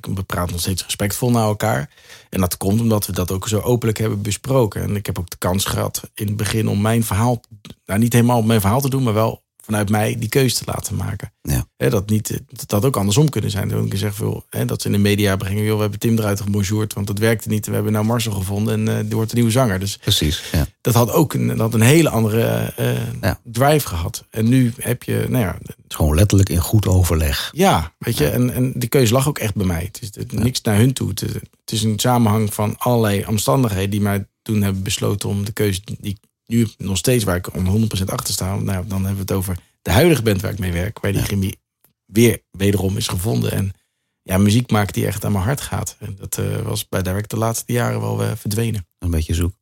we 0.02 0.24
praten 0.26 0.52
nog 0.52 0.62
steeds 0.62 0.84
respectvol 0.84 1.32
naar 1.32 1.46
elkaar. 1.46 1.90
En 2.30 2.40
dat 2.40 2.58
komt 2.58 2.82
omdat 2.82 3.06
we 3.06 3.14
dat 3.14 3.32
ook 3.32 3.48
zo 3.48 3.60
openlijk 3.60 3.98
hebben 3.98 4.22
besproken. 4.22 4.82
En 4.82 4.96
ik 4.96 5.06
heb 5.06 5.20
ook 5.20 5.30
de 5.30 5.38
kans 5.38 5.66
gehad 5.66 6.02
in 6.14 6.28
het 6.28 6.38
begin 6.38 6.68
om 6.68 6.82
mijn 6.82 7.04
verhaal... 7.04 7.42
Nou, 7.86 8.00
niet 8.00 8.14
helemaal 8.14 8.42
mijn 8.42 8.62
verhaal 8.62 8.82
te 8.82 8.90
doen, 8.90 9.04
maar 9.04 9.14
wel 9.14 9.44
vanuit 9.62 9.90
mij 9.90 10.16
die 10.20 10.30
keuze 10.30 10.56
te 10.56 10.64
laten 10.66 10.96
maken. 10.96 11.34
Ja. 11.42 11.66
He, 11.78 11.90
dat, 11.90 12.10
niet, 12.10 12.42
dat 12.50 12.72
had 12.72 12.86
ook 12.86 12.98
andersom 12.98 13.30
kunnen 13.30 13.52
zijn. 13.52 13.68
Dat 13.68 13.86
ik 13.86 13.98
zeg 13.98 14.16
veel, 14.16 14.46
he, 14.50 14.66
dat 14.66 14.82
ze 14.82 14.88
in 14.88 14.94
de 14.94 15.00
media 15.00 15.36
brengen, 15.36 15.64
joh, 15.64 15.76
we 15.76 15.82
hebben 15.82 16.00
Tim 16.00 16.18
eruit 16.18 16.42
gebonjourd, 16.42 16.94
want 16.94 17.08
dat 17.08 17.20
werkte 17.20 17.50
niet. 17.50 17.66
We 17.66 17.74
hebben 17.74 17.92
nou 17.92 18.06
Marcel 18.06 18.32
gevonden 18.32 18.74
en 18.74 18.96
uh, 18.98 19.04
die 19.06 19.16
wordt 19.16 19.32
een 19.32 19.38
nieuwe 19.38 19.52
zanger. 19.52 19.80
Dus 19.80 19.98
Precies, 19.98 20.44
ja. 20.52 20.68
dat 20.82 20.94
had 20.94 21.12
ook 21.12 21.34
een, 21.34 21.48
dat 21.48 21.58
had 21.58 21.74
een 21.74 21.82
hele 21.82 22.10
andere 22.10 22.74
uh, 22.80 22.92
ja. 23.22 23.40
drive 23.44 23.88
gehad. 23.88 24.26
En 24.30 24.50
nu 24.50 24.74
heb 24.78 25.04
je, 25.04 25.26
nou 25.30 25.44
ja... 25.44 25.58
Het 25.62 26.00
is 26.00 26.06
gewoon 26.06 26.16
letterlijk 26.16 26.50
in 26.50 26.60
goed 26.60 26.88
overleg. 26.88 27.52
Ja, 27.54 27.94
weet 27.98 28.18
je, 28.18 28.28
en, 28.28 28.54
en 28.54 28.72
die 28.76 28.90
keuze 28.90 29.14
lag 29.14 29.28
ook 29.28 29.40
echt 29.40 29.56
bij 29.56 29.66
mij. 29.66 29.84
Het 29.84 30.02
is 30.02 30.10
het, 30.14 30.32
niks 30.32 30.62
naar 30.62 30.78
hun 30.78 30.94
toe. 30.94 31.10
Het, 31.10 31.20
het 31.20 31.72
is 31.72 31.84
een 31.84 32.00
samenhang 32.00 32.54
van 32.54 32.78
allerlei 32.78 33.26
omstandigheden 33.26 33.90
die 33.90 34.02
mij 34.02 34.26
toen 34.42 34.62
hebben 34.62 34.84
besloten 34.84 35.30
om 35.30 35.46
de 35.46 35.52
keuze 35.52 35.82
die 36.00 36.20
nu 36.52 36.68
nog 36.78 36.98
steeds 36.98 37.24
waar 37.24 37.36
ik 37.36 37.56
om 37.56 37.90
100% 37.90 38.04
achter 38.06 38.34
sta. 38.34 38.56
Nou, 38.56 38.88
dan 38.88 39.06
hebben 39.06 39.14
we 39.14 39.20
het 39.20 39.32
over 39.32 39.58
de 39.82 39.92
huidige 39.92 40.22
band 40.22 40.42
waar 40.42 40.52
ik 40.52 40.60
mee 40.60 40.72
werk, 40.72 41.00
waar 41.00 41.12
die 41.12 41.22
chemie 41.22 41.60
weer 42.06 42.42
wederom 42.52 42.98
is 42.98 43.08
gevonden. 43.08 43.52
En 43.52 43.74
ja, 44.22 44.38
muziek 44.38 44.72
maakt 44.72 44.94
die 44.94 45.06
echt 45.06 45.26
aan 45.26 45.32
mijn 45.32 45.44
hart 45.44 45.62
gaat. 45.62 45.96
En 46.00 46.16
dat 46.20 46.38
uh, 46.38 46.58
was 46.58 46.88
bij 46.88 47.02
Direct 47.02 47.30
de 47.30 47.38
laatste 47.38 47.74
jaren 47.74 48.02
wel 48.02 48.24
uh, 48.24 48.32
verdwenen. 48.36 48.88
Een 49.00 49.10
beetje 49.10 49.34
zoek. 49.34 49.54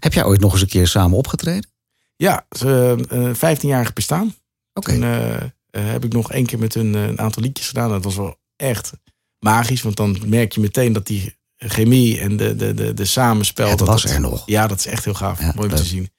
Heb 0.00 0.12
jij 0.12 0.24
ooit 0.24 0.40
nog 0.40 0.52
eens 0.52 0.60
een 0.60 0.68
keer 0.68 0.88
samen 0.88 1.18
opgetreden? 1.18 1.70
Ja, 2.16 2.46
ze, 2.50 2.96
uh, 3.12 3.56
15-jarig 3.56 3.92
bestaan. 3.92 4.34
Oké. 4.72 4.94
Okay. 4.94 5.52
Heb 5.70 6.04
ik 6.04 6.12
nog 6.12 6.32
één 6.32 6.46
keer 6.46 6.58
met 6.58 6.74
hun 6.74 6.94
een 6.94 7.20
aantal 7.20 7.42
liedjes 7.42 7.68
gedaan. 7.68 7.88
Dat 7.88 8.04
was 8.04 8.16
wel 8.16 8.36
echt 8.56 8.92
magisch, 9.38 9.82
want 9.82 9.96
dan 9.96 10.18
merk 10.26 10.52
je 10.52 10.60
meteen 10.60 10.92
dat 10.92 11.06
die 11.06 11.36
chemie 11.56 12.20
en 12.20 12.36
de, 12.36 12.56
de, 12.56 12.74
de, 12.74 12.94
de 12.94 13.04
samenspel. 13.04 13.68
Het 13.68 13.78
dat 13.78 13.88
was 13.88 14.02
dat, 14.02 14.12
er 14.12 14.20
nog. 14.20 14.42
Ja, 14.46 14.66
dat 14.66 14.78
is 14.78 14.86
echt 14.86 15.04
heel 15.04 15.14
gaaf. 15.14 15.40
Ja, 15.40 15.52
mooi 15.54 15.68
om 15.68 15.76
te 15.76 15.84
zien. 15.84 16.10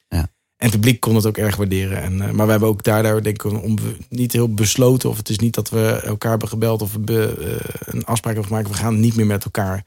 En 0.63 0.69
het 0.69 0.79
publiek 0.79 0.99
kon 0.99 1.15
het 1.15 1.25
ook 1.25 1.37
erg 1.37 1.55
waarderen. 1.55 2.01
En, 2.01 2.13
uh, 2.13 2.31
maar 2.31 2.45
we 2.45 2.51
hebben 2.51 2.69
ook 2.69 2.83
daardoor 2.83 3.23
denk 3.23 3.43
ik 3.43 3.63
om, 3.63 3.77
niet 4.09 4.31
heel 4.31 4.53
besloten. 4.53 5.09
Of 5.09 5.17
het 5.17 5.29
is 5.29 5.39
niet 5.39 5.53
dat 5.53 5.69
we 5.69 6.01
elkaar 6.03 6.29
hebben 6.29 6.49
gebeld 6.49 6.81
of 6.81 6.97
we 7.05 7.35
uh, 7.39 7.93
een 7.93 8.05
afspraak 8.05 8.33
hebben 8.33 8.51
gemaakt. 8.51 8.67
We 8.67 8.83
gaan 8.83 8.99
niet 8.99 9.15
meer 9.15 9.25
met 9.25 9.43
elkaar 9.43 9.85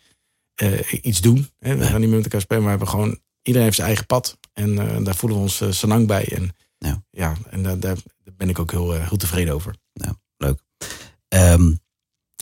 uh, 0.63 0.81
iets 1.03 1.21
doen. 1.21 1.49
Hè? 1.59 1.77
We 1.77 1.85
gaan 1.85 2.01
niet 2.01 2.09
meer 2.09 2.17
met 2.17 2.25
elkaar 2.25 2.41
spelen. 2.41 2.63
Maar 2.63 2.73
we 2.73 2.79
hebben 2.79 2.99
gewoon, 2.99 3.19
iedereen 3.43 3.67
heeft 3.67 3.77
zijn 3.77 3.89
eigen 3.89 4.07
pad. 4.07 4.39
En 4.53 5.05
daar 5.05 5.17
voelen 5.17 5.39
we 5.39 5.45
ons 5.45 5.61
uh, 5.61 5.91
lang 5.91 6.07
bij. 6.07 6.33
En 6.33 6.55
ja, 6.79 7.03
ja 7.11 7.37
en 7.51 7.63
daar, 7.63 7.79
daar 7.79 7.97
ben 8.37 8.49
ik 8.49 8.59
ook 8.59 8.71
heel, 8.71 8.93
heel 8.93 9.17
tevreden 9.17 9.55
over. 9.55 9.75
Ja, 9.93 10.17
leuk. 10.37 10.61
Um, 11.29 11.81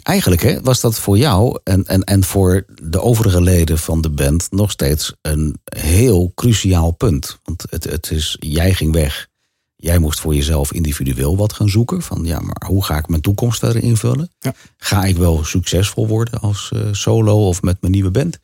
eigenlijk 0.04 0.42
hè, 0.42 0.60
was 0.60 0.80
dat 0.80 0.98
voor 0.98 1.18
jou 1.18 1.58
en, 1.64 1.86
en, 1.86 2.04
en 2.04 2.24
voor 2.24 2.64
de 2.82 3.00
overige 3.00 3.40
leden 3.40 3.78
van 3.78 4.00
de 4.00 4.10
band 4.10 4.46
nog 4.50 4.70
steeds 4.70 5.12
een 5.22 5.56
heel 5.64 6.32
cruciaal 6.34 6.90
punt. 6.90 7.38
Want 7.44 7.64
het, 7.70 7.84
het 7.84 8.10
is, 8.10 8.36
jij 8.40 8.74
ging 8.74 8.92
weg. 8.92 9.28
Jij 9.76 9.98
moest 9.98 10.20
voor 10.20 10.34
jezelf 10.34 10.72
individueel 10.72 11.36
wat 11.36 11.52
gaan 11.52 11.68
zoeken. 11.68 12.02
Van 12.02 12.24
ja, 12.24 12.40
maar 12.40 12.62
hoe 12.66 12.84
ga 12.84 12.98
ik 12.98 13.08
mijn 13.08 13.22
toekomst 13.22 13.58
verder 13.58 13.82
invullen? 13.82 14.30
Ja. 14.38 14.54
Ga 14.76 15.04
ik 15.04 15.16
wel 15.16 15.44
succesvol 15.44 16.08
worden 16.08 16.40
als 16.40 16.70
uh, 16.74 16.88
solo 16.92 17.48
of 17.48 17.62
met 17.62 17.76
mijn 17.80 17.92
nieuwe 17.92 18.10
band? 18.10 18.38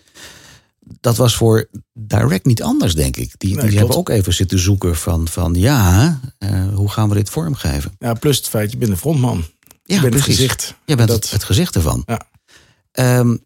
Dat 1.00 1.16
was 1.16 1.36
voor 1.36 1.68
Direct 1.92 2.44
niet 2.44 2.62
anders, 2.62 2.94
denk 2.94 3.16
ik. 3.16 3.32
Die, 3.36 3.56
Nee, 3.56 3.68
die 3.68 3.78
hebben 3.78 3.96
ook 3.96 4.08
even 4.08 4.32
zitten 4.34 4.58
zoeken 4.58 4.96
van, 4.96 5.28
van 5.28 5.54
ja, 5.54 6.20
uh, 6.38 6.74
hoe 6.74 6.90
gaan 6.90 7.08
we 7.08 7.14
dit 7.14 7.30
vormgeven? 7.30 7.92
Ja, 7.98 8.14
plus 8.14 8.36
het 8.36 8.48
feit, 8.48 8.72
je 8.72 8.76
bent 8.76 8.90
de 8.90 8.96
frontman. 8.96 9.44
Ja, 9.90 9.96
je 9.96 10.00
bent 10.10 10.22
precies. 10.22 10.38
het 10.38 10.50
gezicht. 10.50 10.74
Je 10.84 10.96
bent 10.96 11.08
Dat- 11.08 11.22
het, 11.22 11.30
het 11.32 11.44
gezicht 11.44 11.74
ervan. 11.74 12.02
Ja. 12.06 12.20
Ehm, 12.92 13.36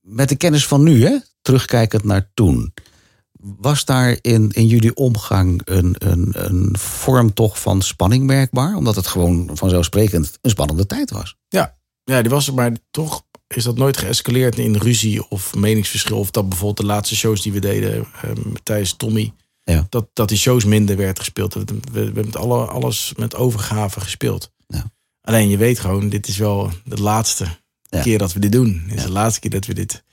met 0.00 0.28
de 0.28 0.36
kennis 0.36 0.66
van 0.66 0.82
nu, 0.82 1.04
hè, 1.04 1.18
terugkijkend 1.42 2.04
naar 2.04 2.30
toen. 2.34 2.74
Was 3.40 3.84
daar 3.84 4.18
in, 4.20 4.50
in 4.50 4.66
jullie 4.66 4.94
omgang 4.94 5.60
een, 5.64 5.94
een, 5.98 6.28
een 6.32 6.78
vorm 6.78 7.34
toch 7.34 7.60
van 7.60 7.82
spanning 7.82 8.24
merkbaar? 8.26 8.74
Omdat 8.76 8.96
het 8.96 9.06
gewoon 9.06 9.50
vanzelfsprekend 9.52 10.38
een 10.40 10.50
spannende 10.50 10.86
tijd 10.86 11.10
was. 11.10 11.36
Ja, 11.48 11.76
die 12.04 12.30
was 12.30 12.46
er, 12.46 12.54
maar 12.54 12.72
toch 12.90 13.24
is 13.46 13.64
dat 13.64 13.76
nooit 13.76 13.96
geëscaleerd 13.96 14.58
in 14.58 14.76
ruzie 14.76 15.28
of 15.28 15.54
meningsverschil. 15.54 16.18
Of 16.18 16.30
dat 16.30 16.48
bijvoorbeeld 16.48 16.76
de 16.88 16.92
laatste 16.94 17.16
shows 17.16 17.42
die 17.42 17.52
we 17.52 17.58
deden 17.60 18.06
ehm, 18.22 18.40
tijdens 18.62 18.96
Tommy, 18.96 19.32
Ja. 19.62 19.86
dat, 19.88 20.08
dat 20.12 20.28
die 20.28 20.38
shows 20.38 20.64
minder 20.64 20.96
werd 20.96 21.18
gespeeld. 21.18 21.54
We, 21.54 21.64
we, 21.64 21.80
we 21.92 22.00
hebben 22.00 22.24
het 22.26 22.36
alle, 22.36 22.64
alles 22.64 23.12
met 23.16 23.34
overgave 23.34 24.00
gespeeld. 24.00 24.52
Alleen 25.24 25.48
je 25.48 25.56
weet 25.56 25.78
gewoon, 25.78 26.08
dit 26.08 26.28
is 26.28 26.36
wel 26.36 26.70
de 26.84 27.02
laatste 27.02 27.46
Ja. 27.82 28.02
keer 28.02 28.18
dat 28.18 28.32
we 28.32 28.40
dit 28.40 28.52
doen. 28.52 28.82
Dit 28.86 28.94
is 28.96 29.00
Ja. 29.00 29.06
de 29.06 29.12
laatste 29.12 29.40
keer 29.40 29.50
dat 29.50 29.66
we 29.66 29.74
dit 29.74 30.04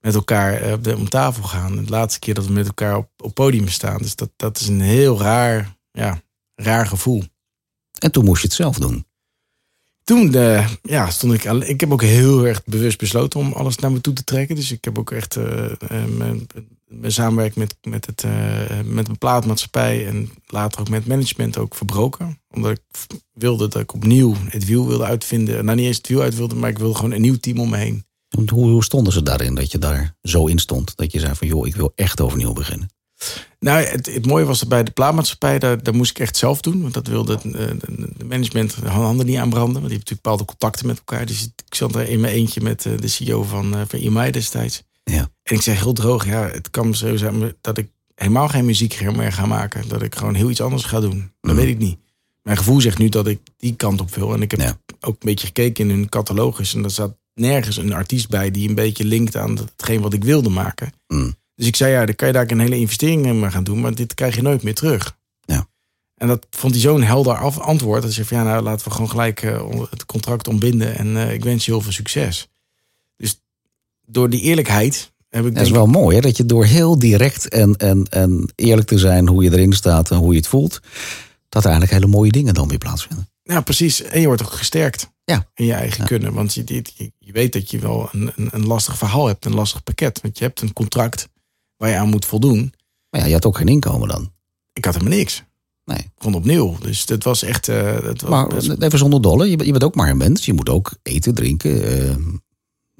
met 0.00 0.14
elkaar 0.14 0.54
eh, 0.62 0.72
op 0.72 0.84
de, 0.84 0.96
om 0.96 1.08
tafel 1.08 1.42
gaan. 1.42 1.76
De 1.84 1.90
laatste 1.90 2.18
keer 2.18 2.34
dat 2.34 2.46
we 2.46 2.52
met 2.52 2.66
elkaar 2.66 2.96
op, 2.96 3.08
op 3.16 3.34
podium 3.34 3.68
staan. 3.68 3.98
Dus 3.98 4.16
dat, 4.16 4.30
dat 4.36 4.60
is 4.60 4.66
een 4.68 4.80
heel 4.80 5.20
raar, 5.20 5.76
ja, 5.92 6.22
raar 6.54 6.86
gevoel. 6.86 7.24
En 7.98 8.12
toen 8.12 8.24
moest 8.24 8.40
je 8.42 8.46
het 8.46 8.56
zelf 8.56 8.78
doen. 8.78 9.06
Toen 10.04 10.34
eh, 10.34 10.70
ja, 10.82 11.10
stond 11.10 11.32
ik. 11.32 11.44
Ik 11.44 11.80
heb 11.80 11.92
ook 11.92 12.02
heel 12.02 12.46
erg 12.46 12.64
bewust 12.64 12.98
besloten 12.98 13.40
om 13.40 13.52
alles 13.52 13.76
naar 13.76 13.92
me 13.92 14.00
toe 14.00 14.12
te 14.12 14.24
trekken. 14.24 14.56
Dus 14.56 14.72
ik 14.72 14.84
heb 14.84 14.98
ook 14.98 15.10
echt 15.10 15.36
eh, 15.36 16.04
mijn 16.08 16.46
samenwerking 17.02 17.58
met, 17.58 17.76
met, 17.82 18.06
het, 18.06 18.22
uh, 18.22 18.80
met 18.84 19.18
plaatmaatschappij 19.18 20.06
en 20.06 20.30
later 20.46 20.80
ook 20.80 20.88
met 20.88 21.06
management 21.06 21.58
ook 21.58 21.74
verbroken. 21.74 22.40
Omdat 22.50 22.70
ik 22.70 22.80
wilde 23.32 23.68
dat 23.68 23.82
ik 23.82 23.94
opnieuw 23.94 24.34
het 24.48 24.64
wiel 24.64 24.86
wilde 24.86 25.04
uitvinden. 25.04 25.64
Nou, 25.64 25.76
niet 25.76 25.86
eens 25.86 25.96
het 25.96 26.08
wiel 26.08 26.20
uit 26.20 26.36
wilde, 26.36 26.54
maar 26.54 26.70
ik 26.70 26.78
wilde 26.78 26.94
gewoon 26.94 27.12
een 27.12 27.20
nieuw 27.20 27.36
team 27.36 27.58
om 27.58 27.70
me 27.70 27.76
heen. 27.76 28.04
Hoe, 28.52 28.70
hoe 28.70 28.84
stonden 28.84 29.12
ze 29.12 29.22
daarin 29.22 29.54
dat 29.54 29.70
je 29.70 29.78
daar 29.78 30.16
zo 30.22 30.46
in 30.46 30.58
stond? 30.58 30.96
Dat 30.96 31.12
je 31.12 31.20
zei 31.20 31.34
van 31.34 31.46
joh, 31.46 31.66
ik 31.66 31.76
wil 31.76 31.92
echt 31.94 32.20
overnieuw 32.20 32.52
beginnen. 32.52 32.88
Nou, 33.58 33.84
het, 33.84 34.06
het 34.06 34.26
mooie 34.26 34.44
was 34.44 34.58
dat 34.58 34.68
bij 34.68 34.82
de 34.82 34.90
plaatmaatschappij, 34.90 35.58
daar, 35.58 35.82
daar 35.82 35.94
moest 35.94 36.10
ik 36.10 36.18
echt 36.18 36.36
zelf 36.36 36.60
doen. 36.60 36.82
Want 36.82 36.94
dat 36.94 37.06
wilde 37.06 37.32
het 37.32 37.42
de 38.18 38.24
management 38.24 38.74
handen 38.74 39.26
niet 39.26 39.36
aanbranden. 39.36 39.80
Want 39.80 39.88
die 39.88 39.98
hebben 39.98 39.98
natuurlijk 39.98 40.22
bepaalde 40.22 40.44
contacten 40.44 40.86
met 40.86 40.98
elkaar. 40.98 41.26
Dus 41.26 41.42
ik 41.66 41.74
zat 41.74 41.94
er 41.94 42.08
in 42.08 42.20
mijn 42.20 42.34
eentje 42.34 42.60
met 42.60 42.82
de 42.82 43.08
CEO 43.08 43.42
van, 43.42 43.86
van 43.88 43.98
IMI 43.98 44.30
destijds. 44.30 44.82
Ja. 45.04 45.28
En 45.44 45.54
ik 45.54 45.62
zeg 45.62 45.80
heel 45.80 45.92
droog, 45.92 46.26
ja, 46.26 46.48
het 46.48 46.70
kan 46.70 46.94
zo 46.94 47.16
zijn 47.16 47.54
dat 47.60 47.78
ik 47.78 47.88
helemaal 48.14 48.48
geen 48.48 48.64
muziek 48.64 49.10
meer 49.16 49.32
ga 49.32 49.46
maken. 49.46 49.88
Dat 49.88 50.02
ik 50.02 50.14
gewoon 50.14 50.34
heel 50.34 50.50
iets 50.50 50.60
anders 50.60 50.84
ga 50.84 51.00
doen. 51.00 51.32
Dat 51.40 51.52
Mhm. 51.52 51.60
weet 51.60 51.68
ik 51.74 51.78
niet. 51.78 51.98
Mijn 52.42 52.56
gevoel 52.56 52.80
zegt 52.80 52.98
nu 52.98 53.08
dat 53.08 53.26
ik 53.26 53.40
die 53.56 53.74
kant 53.76 54.00
op 54.00 54.14
wil. 54.14 54.34
En 54.34 54.42
ik 54.42 54.50
heb 54.50 54.60
Ja. 54.60 54.78
ook 55.00 55.12
een 55.12 55.18
beetje 55.28 55.46
gekeken 55.46 55.90
in 55.90 55.96
hun 55.96 56.08
catalogus. 56.08 56.74
En 56.74 56.82
daar 56.82 56.90
zat 56.90 57.16
nergens 57.34 57.76
een 57.76 57.92
artiest 57.92 58.28
bij 58.28 58.50
die 58.50 58.68
een 58.68 58.74
beetje 58.74 59.04
linkt 59.04 59.36
aan 59.36 59.56
hetgeen 59.56 60.00
wat 60.00 60.12
ik 60.12 60.24
wilde 60.24 60.48
maken. 60.48 60.92
Mm. 61.08 61.34
Dus 61.54 61.66
ik 61.66 61.76
zei, 61.76 61.92
ja, 61.92 62.04
dan 62.06 62.14
kan 62.14 62.26
je 62.26 62.32
daar 62.32 62.50
een 62.50 62.60
hele 62.60 62.78
investering 62.78 63.26
in 63.26 63.50
gaan 63.52 63.64
doen. 63.64 63.80
Maar 63.80 63.94
dit 63.94 64.14
krijg 64.14 64.34
je 64.34 64.42
nooit 64.42 64.62
meer 64.62 64.74
terug. 64.74 65.16
Ja. 65.40 65.66
En 66.16 66.28
dat 66.28 66.46
vond 66.50 66.72
hij 66.72 66.82
zo'n 66.82 67.02
helder 67.02 67.36
af 67.36 67.58
antwoord. 67.58 68.02
Dat 68.02 68.12
zei 68.12 68.26
van, 68.26 68.36
ja, 68.36 68.42
nou 68.44 68.62
laten 68.62 68.84
we 68.86 68.92
gewoon 68.94 69.10
gelijk 69.10 69.42
eh, 69.42 69.70
het 69.90 70.06
contract 70.06 70.48
ontbinden. 70.48 70.96
En 70.96 71.16
eh, 71.16 71.32
ik 71.32 71.44
wens 71.44 71.64
je 71.64 71.70
heel 71.70 71.80
veel 71.80 71.92
succes. 71.92 72.48
Dus 73.16 73.40
door 74.06 74.30
die 74.30 74.40
eerlijkheid 74.40 75.12
heb 75.34 75.46
ik 75.46 75.54
Dat 75.54 75.64
is 75.64 75.70
wel 75.70 75.86
mooi 75.86 76.16
hè, 76.16 76.22
dat 76.22 76.36
je 76.36 76.46
door 76.46 76.64
heel 76.64 76.98
direct 76.98 77.48
en, 77.48 77.76
en, 77.76 78.04
en 78.10 78.52
eerlijk 78.54 78.88
te 78.88 78.98
zijn 78.98 79.28
hoe 79.28 79.42
je 79.44 79.52
erin 79.52 79.72
staat 79.72 80.10
en 80.10 80.16
hoe 80.16 80.30
je 80.32 80.38
het 80.38 80.46
voelt, 80.48 80.80
dat 81.48 81.64
er 81.64 81.70
eigenlijk 81.70 82.00
hele 82.00 82.12
mooie 82.12 82.30
dingen 82.32 82.54
dan 82.54 82.68
weer 82.68 82.78
plaatsvinden. 82.78 83.28
Ja, 83.42 83.60
precies. 83.60 84.02
En 84.02 84.20
je 84.20 84.26
wordt 84.26 84.42
ook 84.42 84.50
gesterkt 84.50 85.10
Ja. 85.24 85.46
in 85.54 85.64
je 85.64 85.72
eigen 85.72 86.00
Ja. 86.00 86.04
kunnen. 86.06 86.32
Want 86.32 86.54
je, 86.54 86.62
je, 86.66 87.12
je 87.18 87.32
weet 87.32 87.52
dat 87.52 87.70
je 87.70 87.78
wel 87.78 88.08
een, 88.12 88.32
een, 88.36 88.48
een 88.52 88.66
lastig 88.66 88.98
verhaal 88.98 89.26
hebt, 89.26 89.44
een 89.44 89.54
lastig 89.54 89.82
pakket. 89.82 90.20
Want 90.22 90.38
je 90.38 90.44
hebt 90.44 90.60
een 90.60 90.72
contract 90.72 91.28
waar 91.76 91.90
je 91.90 91.96
aan 91.96 92.08
moet 92.08 92.24
voldoen. 92.24 92.72
Maar 93.10 93.20
ja, 93.20 93.26
je 93.26 93.32
had 93.32 93.44
ook 93.46 93.56
geen 93.56 93.68
inkomen 93.68 94.08
dan. 94.08 94.32
Ik 94.72 94.84
had 94.84 94.94
helemaal 94.94 95.16
niks. 95.18 95.42
Nee. 95.84 96.10
Gewoon 96.18 96.34
opnieuw. 96.34 96.76
Dus 96.80 97.06
dat 97.06 97.22
was 97.22 97.42
echt. 97.42 97.68
eh 97.68 98.02
dat 98.02 98.20
was 98.20 98.30
Maar 98.30 98.46
best- 98.46 98.70
even 98.82 98.98
zonder 98.98 99.22
dolle, 99.22 99.44
je, 99.50 99.56
bent- 99.56 99.66
je 99.66 99.72
bent 99.72 99.84
ook 99.84 99.94
maar 99.94 100.10
een 100.10 100.16
mens. 100.16 100.44
Je 100.44 100.52
moet 100.52 100.68
ook 100.68 100.92
eten, 101.02 101.34
drinken, 101.34 102.08
eh, 102.08 102.16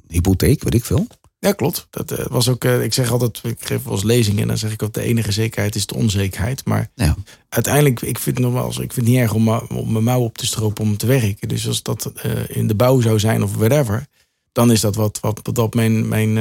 hypotheek, 0.09 0.63
weet 0.63 0.75
ik 0.75 0.85
veel. 0.85 1.07
Ja, 1.45 1.53
klopt. 1.53 1.87
Dat 1.91 2.11
eh, 2.11 2.27
was 2.29 2.49
ook. 2.49 2.65
eh, 2.65 2.83
ik 2.83 2.93
zeg 2.95 3.11
altijd, 3.11 3.41
ik 3.43 3.57
geef 3.67 3.83
wel 3.83 3.93
eens 3.93 4.03
lezingen 4.03 4.43
en 4.43 4.49
dan 4.49 4.59
zeg 4.59 4.73
ik 4.73 4.83
ook 4.83 4.93
de 4.93 5.01
enige 5.03 5.33
zekerheid 5.33 5.75
is 5.75 5.87
de 5.87 5.95
onzekerheid. 5.95 6.65
Maar 6.65 6.91
Ja. 6.95 7.17
uiteindelijk, 7.49 8.03
ik 8.03 8.19
vind 8.19 8.37
het 8.37 8.47
nogmaals, 8.47 8.79
ik 8.79 8.93
vind 8.93 9.07
het 9.07 9.15
niet 9.15 9.25
erg 9.25 9.35
om, 9.35 9.45
mijn 9.93 10.05
mouw 10.05 10.21
op 10.21 10.39
te 10.39 10.47
stropen 10.47 10.85
om 10.85 10.97
te 10.97 11.07
werken. 11.07 11.49
Dus 11.49 11.67
als 11.69 11.83
dat 11.83 12.13
eh, 12.15 12.31
in 12.49 12.67
de 12.67 12.75
bouw 12.75 13.01
zou 13.01 13.19
zijn 13.19 13.43
of 13.43 13.55
whatever, 13.57 14.07
dan 14.53 14.71
is 14.73 14.81
dat 14.81 14.95
wat, 14.95 15.19
wat, 15.21 15.41
wat 15.43 15.55
dat 15.55 15.75
mijn, 15.75 16.09
mijn 16.09 16.33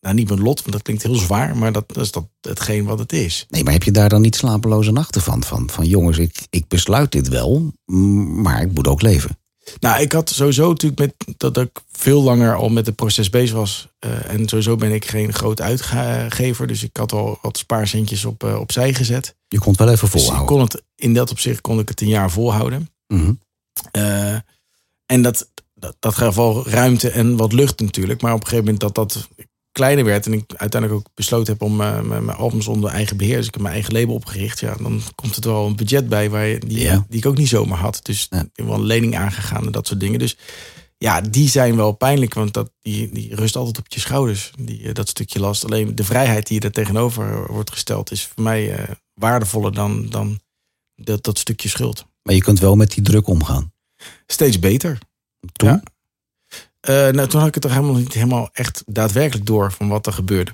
nou 0.00 0.14
niet 0.14 0.28
mijn 0.28 0.42
lot, 0.42 0.60
want 0.60 0.72
dat 0.72 0.82
klinkt 0.82 1.02
heel 1.02 1.14
zwaar, 1.14 1.56
maar 1.56 1.72
dat, 1.72 1.84
dat 1.88 2.04
is 2.04 2.10
dat 2.10 2.28
hetgeen 2.40 2.84
wat 2.84 2.98
het 2.98 3.12
is. 3.12 3.46
Nee, 3.48 3.64
maar 3.64 3.72
heb 3.72 3.82
je 3.82 3.90
daar 3.90 4.08
dan 4.08 4.20
niet 4.20 4.36
slapeloze 4.36 4.92
nachten 4.92 5.20
van? 5.22 5.42
Van, 5.44 5.70
van 5.70 5.86
jongens, 5.86 6.18
ik, 6.18 6.46
ik 6.50 6.68
besluit 6.68 7.12
dit 7.12 7.28
wel, 7.28 7.72
maar 8.42 8.62
ik 8.62 8.72
moet 8.72 8.86
ook 8.88 9.02
leven. 9.02 9.36
Nou, 9.80 10.02
ik 10.02 10.12
had 10.12 10.30
sowieso 10.30 10.68
natuurlijk 10.68 11.00
met 11.00 11.38
dat 11.40 11.56
ik 11.56 11.80
veel 11.90 12.22
langer 12.22 12.54
al 12.54 12.68
met 12.68 12.86
het 12.86 12.96
proces 12.96 13.30
bezig 13.30 13.56
was. 13.56 13.88
Eh, 13.98 14.30
en 14.30 14.48
sowieso 14.48 14.76
ben 14.76 14.92
ik 14.92 15.04
geen 15.04 15.32
groot 15.32 15.60
uitgever. 15.60 16.66
Dus 16.66 16.82
ik 16.82 16.96
had 16.96 17.12
al 17.12 17.38
wat 17.42 17.58
spaarcentjes 17.58 18.24
op, 18.24 18.44
eh, 18.44 18.60
opzij 18.60 18.94
gezet. 18.94 19.34
Je 19.48 19.58
kon 19.58 19.68
het 19.72 19.78
wel 19.80 19.88
even 19.90 20.10
Dus 20.10 20.14
ik 20.14 20.26
volhouden. 20.26 20.56
kon 20.56 20.64
het, 20.64 20.82
in 20.96 21.14
dat 21.14 21.30
opzicht 21.30 21.60
kon 21.60 21.78
ik 21.78 21.88
het 21.88 22.00
een 22.00 22.08
jaar 22.08 22.30
volhouden. 22.30 22.90
Mhm. 23.06 23.32
Eh, 23.90 24.34
en 25.06 25.22
dat, 25.22 25.48
dat, 25.74 25.96
dat 25.98 26.14
gaf 26.14 26.34
wel 26.34 26.68
ruimte 26.68 27.10
en 27.10 27.36
wat 27.36 27.52
lucht 27.52 27.80
natuurlijk. 27.80 28.20
Maar 28.22 28.32
op 28.34 28.40
een 28.40 28.46
gegeven 28.46 28.64
moment 28.64 28.94
dat 28.94 28.94
dat 28.94 29.28
kleiner 29.72 30.04
werd... 30.04 30.26
en 30.26 30.32
ik 30.32 30.52
uiteindelijk 30.56 31.00
ook 31.00 31.14
besloten 31.14 31.52
heb 31.52 31.62
om 31.62 31.80
eh, 31.80 32.00
mijn 32.00 32.24
mijn 32.24 32.38
albums 32.38 32.66
onder 32.66 32.90
eigen 32.90 33.16
beheer... 33.16 33.36
dus 33.36 33.46
ik 33.46 33.52
heb 33.52 33.62
mijn 33.62 33.74
eigen 33.74 33.92
label 33.92 34.14
opgericht... 34.14 34.60
ja, 34.60 34.74
dan 34.74 35.00
komt 35.14 35.34
het 35.34 35.44
wel 35.44 35.66
een 35.66 35.76
budget 35.76 36.08
bij 36.08 36.30
waar 36.30 36.46
je, 36.46 36.58
die, 36.58 36.78
Ja. 36.80 37.06
die 37.08 37.18
ik 37.18 37.26
ook 37.26 37.36
niet 37.36 37.48
zomaar 37.48 37.78
had. 37.78 38.00
Dus 38.02 38.26
Ja. 38.30 38.40
ik 38.40 38.48
heb 38.52 38.66
wel 38.66 38.74
een 38.74 38.84
lening 38.84 39.16
aangegaan 39.16 39.66
en 39.66 39.72
dat 39.72 39.86
soort 39.86 40.00
dingen. 40.00 40.18
Dus 40.18 40.36
ja, 40.98 41.20
die 41.20 41.48
zijn 41.48 41.76
wel 41.76 41.92
pijnlijk, 41.92 42.34
want 42.34 42.52
dat, 42.54 42.70
die, 42.80 43.10
die 43.12 43.34
rust 43.34 43.56
altijd 43.56 43.78
op 43.78 43.86
je 43.88 44.00
schouders. 44.00 44.50
Die, 44.58 44.82
eh, 44.88 44.94
dat 44.94 45.08
stukje 45.08 45.40
last. 45.40 45.64
Alleen 45.64 45.94
de 45.94 46.04
vrijheid 46.04 46.46
die 46.46 46.60
er 46.60 46.72
tegenover 46.72 47.52
wordt 47.52 47.70
gesteld... 47.70 48.10
is 48.10 48.26
voor 48.26 48.42
mij 48.42 48.74
eh, 48.74 48.94
waardevoller 49.14 49.74
dan, 49.74 50.08
dan 50.10 50.40
dat, 50.94 51.24
dat 51.24 51.38
stukje 51.38 51.68
schuld. 51.68 52.06
Maar 52.22 52.34
je 52.34 52.40
kunt 52.42 52.58
wel 52.60 52.76
met 52.76 52.90
die 52.90 53.02
druk 53.02 53.26
omgaan. 53.26 53.72
Steeds 54.26 54.58
beter. 54.58 54.98
Toen? 55.52 55.68
Ja. 55.68 55.82
Eh, 56.82 56.94
nou, 56.94 57.28
toen 57.28 57.38
had 57.38 57.48
ik 57.48 57.54
het 57.54 57.64
er 57.64 57.72
helemaal 57.72 57.94
niet 57.94 58.12
helemaal 58.12 58.48
echt 58.52 58.82
daadwerkelijk 58.86 59.46
door 59.46 59.72
van 59.72 59.88
wat 59.88 60.06
er 60.06 60.12
gebeurde. 60.12 60.50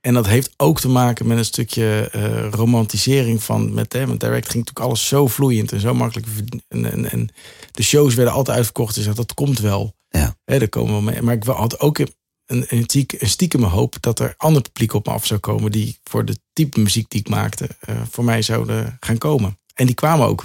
En 0.00 0.14
dat 0.14 0.26
heeft 0.26 0.54
ook 0.56 0.80
te 0.80 0.88
maken 0.88 1.26
met 1.26 1.38
een 1.38 1.44
stukje 1.44 2.08
eh, 2.12 2.48
romantisering 2.50 3.42
van 3.42 3.74
met 3.74 3.92
hem. 3.92 4.06
Want 4.06 4.20
direct 4.20 4.48
ging 4.48 4.64
natuurlijk 4.64 4.86
alles 4.86 5.08
zo 5.08 5.26
vloeiend 5.26 5.72
en 5.72 5.80
zo 5.80 5.94
makkelijk. 5.94 6.26
En, 6.68 6.92
en, 6.92 7.10
en 7.10 7.28
de 7.70 7.82
shows 7.82 8.14
werden 8.14 8.34
altijd 8.34 8.56
uitverkocht. 8.56 8.94
Dus 8.94 9.14
dat 9.14 9.34
komt 9.34 9.58
wel. 9.58 9.94
Ja. 10.08 10.36
Hè, 10.44 10.58
daar 10.58 10.68
komen 10.68 10.96
we 10.96 11.02
mee. 11.02 11.22
Maar 11.22 11.34
ik 11.34 11.44
had 11.44 11.80
ook 11.80 11.98
een, 11.98 12.14
een, 12.46 12.66
een 12.68 13.28
stiekem 13.28 13.62
hoop 13.62 13.96
dat 14.00 14.18
er 14.18 14.34
ander 14.36 14.62
publiek 14.62 14.92
op 14.92 15.06
me 15.06 15.12
af 15.12 15.26
zou 15.26 15.40
komen. 15.40 15.72
Die 15.72 15.98
voor 16.04 16.24
de 16.24 16.38
type 16.52 16.80
muziek 16.80 17.10
die 17.10 17.20
ik 17.20 17.28
maakte, 17.28 17.68
eh, 17.80 17.96
voor 18.10 18.24
mij 18.24 18.42
zouden 18.42 18.96
gaan 19.00 19.18
komen. 19.18 19.58
En 19.74 19.86
die 19.86 19.94
kwamen 19.94 20.26
ook. 20.26 20.44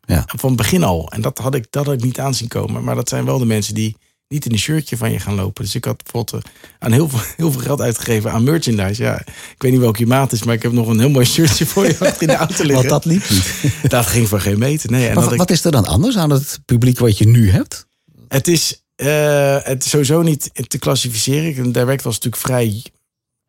Ja. 0.00 0.24
Van 0.40 0.48
het 0.48 0.58
begin 0.58 0.82
al. 0.82 1.10
En 1.10 1.20
dat 1.20 1.38
had, 1.38 1.54
ik, 1.54 1.66
dat 1.70 1.86
had 1.86 1.94
ik 1.94 2.02
niet 2.02 2.20
aanzien 2.20 2.48
komen. 2.48 2.84
Maar 2.84 2.94
dat 2.94 3.08
zijn 3.08 3.24
wel 3.24 3.38
de 3.38 3.46
mensen 3.46 3.74
die 3.74 3.96
niet 4.34 4.44
in 4.46 4.52
een 4.52 4.58
shirtje 4.58 4.96
van 4.96 5.12
je 5.12 5.18
gaan 5.20 5.34
lopen. 5.34 5.64
Dus 5.64 5.74
ik 5.74 5.84
had 5.84 6.02
bijvoorbeeld 6.02 6.44
eh, 6.44 6.50
aan 6.78 6.92
heel 6.92 7.08
veel, 7.08 7.20
heel 7.36 7.52
veel 7.52 7.60
geld 7.60 7.80
uitgegeven 7.80 8.32
aan 8.32 8.44
merchandise. 8.44 9.02
Ja, 9.02 9.20
ik 9.26 9.54
weet 9.58 9.72
niet 9.72 9.80
welke 9.80 9.98
je 9.98 10.06
maat 10.06 10.32
is, 10.32 10.42
maar 10.42 10.54
ik 10.54 10.62
heb 10.62 10.72
nog 10.72 10.88
een 10.88 10.98
heel 10.98 11.10
mooi 11.10 11.26
shirtje 11.26 11.66
voor 11.66 11.84
je 11.86 12.14
in 12.18 12.26
de 12.26 12.36
auto 12.36 12.64
liggen. 12.64 12.74
Want 12.74 12.88
dat 12.88 13.04
liep 13.04 13.30
niet. 13.30 13.54
Dat 13.88 14.06
ging 14.06 14.28
voor 14.28 14.40
geen 14.40 14.58
meter. 14.58 14.90
Nee, 14.90 15.08
en 15.08 15.22
ik, 15.32 15.38
wat 15.38 15.50
is 15.50 15.64
er 15.64 15.70
dan 15.72 15.86
anders 15.86 16.16
aan 16.16 16.30
het 16.30 16.60
publiek 16.64 16.98
wat 16.98 17.18
je 17.18 17.26
nu 17.26 17.50
hebt? 17.50 17.86
het 18.28 18.48
is 18.48 18.82
eh, 18.96 19.56
het 19.62 19.84
is 19.84 19.90
sowieso 19.90 20.22
niet 20.22 20.50
te 20.68 20.78
klassificeren. 20.78 21.72
Direct 21.72 22.02
was 22.02 22.14
natuurlijk 22.14 22.42
vrij 22.42 22.82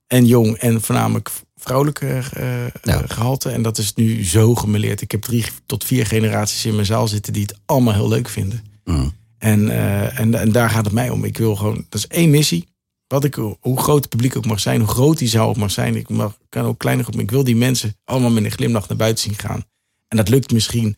en 0.07 0.25
jong 0.25 0.57
en 0.57 0.81
voornamelijk 0.81 1.29
vrouwelijk 1.55 2.01
eh, 2.01 2.67
Ja. 2.83 3.01
gehalte. 3.07 3.49
En 3.49 3.61
dat 3.61 3.77
is 3.77 3.93
nu 3.93 4.25
zo 4.25 4.55
gemeleerd. 4.55 5.01
Ik 5.01 5.11
heb 5.11 5.21
drie 5.21 5.45
tot 5.65 5.83
vier 5.83 6.05
generaties 6.05 6.65
in 6.65 6.73
mijn 6.73 6.85
zaal 6.85 7.07
zitten 7.07 7.33
die 7.33 7.41
het 7.41 7.57
allemaal 7.65 7.93
heel 7.93 8.07
leuk 8.07 8.29
vinden. 8.29 8.63
Mm. 8.83 9.13
En, 9.45 9.69
eh, 9.69 10.19
en, 10.19 10.33
en 10.33 10.51
daar 10.51 10.69
gaat 10.69 10.85
het 10.85 10.93
mij 10.93 11.09
om. 11.09 11.23
Ik 11.23 11.37
wil 11.37 11.55
gewoon, 11.55 11.85
dat 11.89 11.99
is 11.99 12.07
één 12.07 12.29
missie. 12.29 12.67
Wat 13.07 13.23
ik, 13.23 13.35
hoe 13.59 13.79
groot 13.79 14.01
het 14.01 14.09
publiek 14.09 14.37
ook 14.37 14.45
mag 14.45 14.59
zijn, 14.59 14.79
hoe 14.79 14.89
groot 14.89 15.17
die 15.17 15.27
zaal 15.27 15.49
ook 15.49 15.57
mag 15.57 15.71
zijn. 15.71 15.95
Ik 15.95 16.09
mag, 16.09 16.37
kan 16.49 16.65
ook 16.65 16.77
kleiner 16.79 17.03
groep. 17.03 17.15
maar 17.15 17.25
Ik 17.25 17.31
wil 17.31 17.43
die 17.43 17.55
mensen 17.55 17.97
allemaal 18.03 18.31
met 18.31 18.43
een 18.43 18.51
glimlach 18.51 18.87
naar 18.87 18.97
buiten 18.97 19.23
zien 19.23 19.37
gaan. 19.37 19.63
En 20.07 20.17
dat 20.17 20.29
lukt 20.29 20.51
misschien 20.51 20.97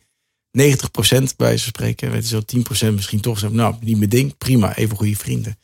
bij 1.36 1.48
van 1.48 1.58
spreken. 1.58 2.10
Weet 2.10 2.28
je, 2.28 2.42
zo 2.46 2.88
10% 2.90 2.94
misschien 2.94 3.20
toch 3.20 3.38
zeggen, 3.38 3.58
nou, 3.58 3.74
niet 3.80 3.98
mijn 3.98 4.10
ding, 4.10 4.36
prima, 4.38 4.76
even 4.76 4.96
goede 4.96 5.16
vrienden. 5.16 5.58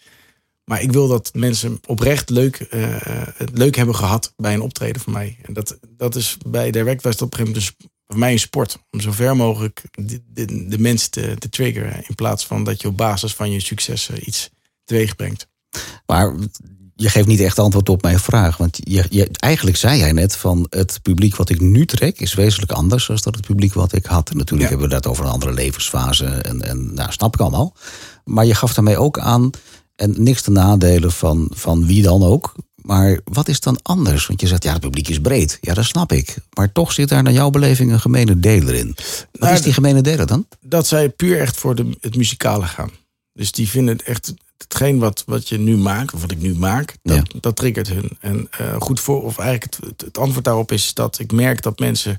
Maar 0.65 0.83
ik 0.83 0.93
wil 0.93 1.09
dat 1.09 1.31
mensen 1.35 1.81
oprecht 1.87 2.31
leuk, 2.31 2.57
eh, 2.57 2.97
het 3.37 3.59
leuk 3.59 3.77
hebben 3.77 3.95
gehad 3.95 4.33
bij 4.37 4.55
een 4.55 4.61
optreden 4.61 5.03
van 5.03 5.13
mij. 5.13 5.39
En 5.43 5.53
dat, 5.53 5.79
dat 5.97 6.15
is 6.15 6.37
bij 6.47 6.71
Direct 6.71 7.03
was 7.03 7.17
dat 7.17 7.23
op 7.23 7.33
een 7.33 7.47
gegeven 7.47 7.63
moment 7.63 7.93
voor 8.07 8.19
mij 8.19 8.33
een 8.33 8.39
sport. 8.39 8.79
Om 8.91 9.01
zo 9.01 9.13
ver 9.13 9.37
mogelijk 9.37 9.83
de, 9.91 10.23
de, 10.33 11.09
te, 11.11 11.35
te 11.39 11.49
triggeren. 11.49 12.05
In 12.09 12.15
plaats 12.15 12.47
van 12.47 12.65
dat 12.65 12.81
je 12.83 12.89
op 12.89 12.97
basis 12.97 13.35
van 13.35 13.51
je 13.51 13.61
successen 13.61 14.29
iets 14.29 14.51
teweeg 14.85 15.17
brengt. 15.17 15.47
Maar 16.07 16.35
je 16.97 17.09
geeft 17.09 17.27
niet 17.27 17.41
echt 17.41 17.59
antwoord 17.59 17.89
op 17.89 18.03
mijn 18.03 18.19
vraag. 18.19 18.57
Want 18.57 18.79
je, 18.83 19.07
je, 19.11 19.29
eigenlijk 19.39 19.77
zei 19.77 19.99
jij 19.99 20.13
net 20.13 20.37
van 20.37 20.67
het 20.71 20.99
publiek 21.03 21.37
wat 21.37 21.51
ik 21.51 21.61
nu 21.61 21.87
trek 21.87 22.21
is 22.21 22.35
wezenlijk 22.35 22.73
anders 22.73 23.07
dan 23.07 23.17
het 23.33 23.47
publiek 23.47 23.75
wat 23.75 23.93
ik 23.93 24.07
had. 24.07 24.33
Natuurlijk 24.35 24.63
Ja. 24.63 24.69
hebben 24.69 24.89
we 24.89 24.95
dat 24.95 25.07
over 25.07 25.25
een 25.25 25.31
andere 25.31 25.53
levensfase 25.53 26.27
en, 26.27 26.63
en 26.63 26.95
nou, 26.95 27.13
snap 27.13 27.35
ik 27.35 27.41
allemaal. 27.41 27.77
Maar 28.25 28.45
je 28.45 28.55
gaf 28.55 28.75
daarmee 28.75 28.99
ook 28.99 29.19
aan, 29.19 29.51
en 29.97 30.23
niks 30.23 30.43
te 30.43 30.51
nadelen 30.51 31.13
van, 31.13 31.51
van 31.55 31.87
wie 31.87 32.03
dan 32.03 32.23
ook. 32.23 32.55
Maar 32.85 33.19
wat 33.25 33.49
is 33.49 33.61
dan 33.61 33.79
anders? 33.83 34.27
Want 34.27 34.41
je 34.41 34.47
zegt, 34.47 34.63
ja, 34.65 34.73
het 34.73 34.81
publiek 34.81 35.09
is 35.09 35.21
breed. 35.21 35.59
Ja, 35.61 35.75
dat 35.75 35.85
snap 35.85 36.13
ik. 36.13 36.37
Maar 36.53 36.73
toch 36.73 36.93
zit 36.93 37.09
daar 37.09 37.23
naar 37.23 37.33
jouw 37.33 37.51
beleving 37.51 37.93
een 37.93 38.01
gemene 38.01 38.41
deler 38.41 38.75
in. 38.75 38.87
Wat 38.97 39.41
Nou, 39.41 39.55
is 39.55 39.63
die 39.63 39.73
gemene 39.73 40.01
deler 40.01 40.27
dan? 40.27 40.47
Dat 40.61 40.87
zij 40.87 41.09
puur 41.09 41.41
echt 41.41 41.57
voor 41.57 41.75
de, 41.75 41.97
het 42.01 42.17
muzikale 42.17 42.65
gaan. 42.67 42.91
Dus 43.33 43.53
die 43.53 43.69
vinden 43.69 43.97
het 43.97 44.07
echt 44.07 44.35
hetgeen 44.59 44.99
wat, 44.99 45.23
wat 45.27 45.49
je 45.49 45.59
nu 45.59 45.77
maakt, 45.77 46.15
of 46.15 46.21
wat 46.21 46.31
ik 46.31 46.41
nu 46.41 46.55
maak, 46.55 46.97
dat, 47.03 47.17
Ja. 47.17 47.41
dat 47.41 47.57
triggert 47.57 47.89
hun. 47.89 48.11
En 48.21 48.47
eh, 48.51 48.75
goed 48.79 49.01
voor, 49.01 49.23
of 49.23 49.39
eigenlijk 49.39 49.75
het, 49.75 49.85
het, 49.91 50.01
het 50.01 50.19
antwoord 50.19 50.45
daarop 50.45 50.73
is 50.73 50.95
dat 50.95 51.19
ik 51.19 51.33
merk 51.33 51.63
dat 51.63 51.79
mensen 51.79 52.19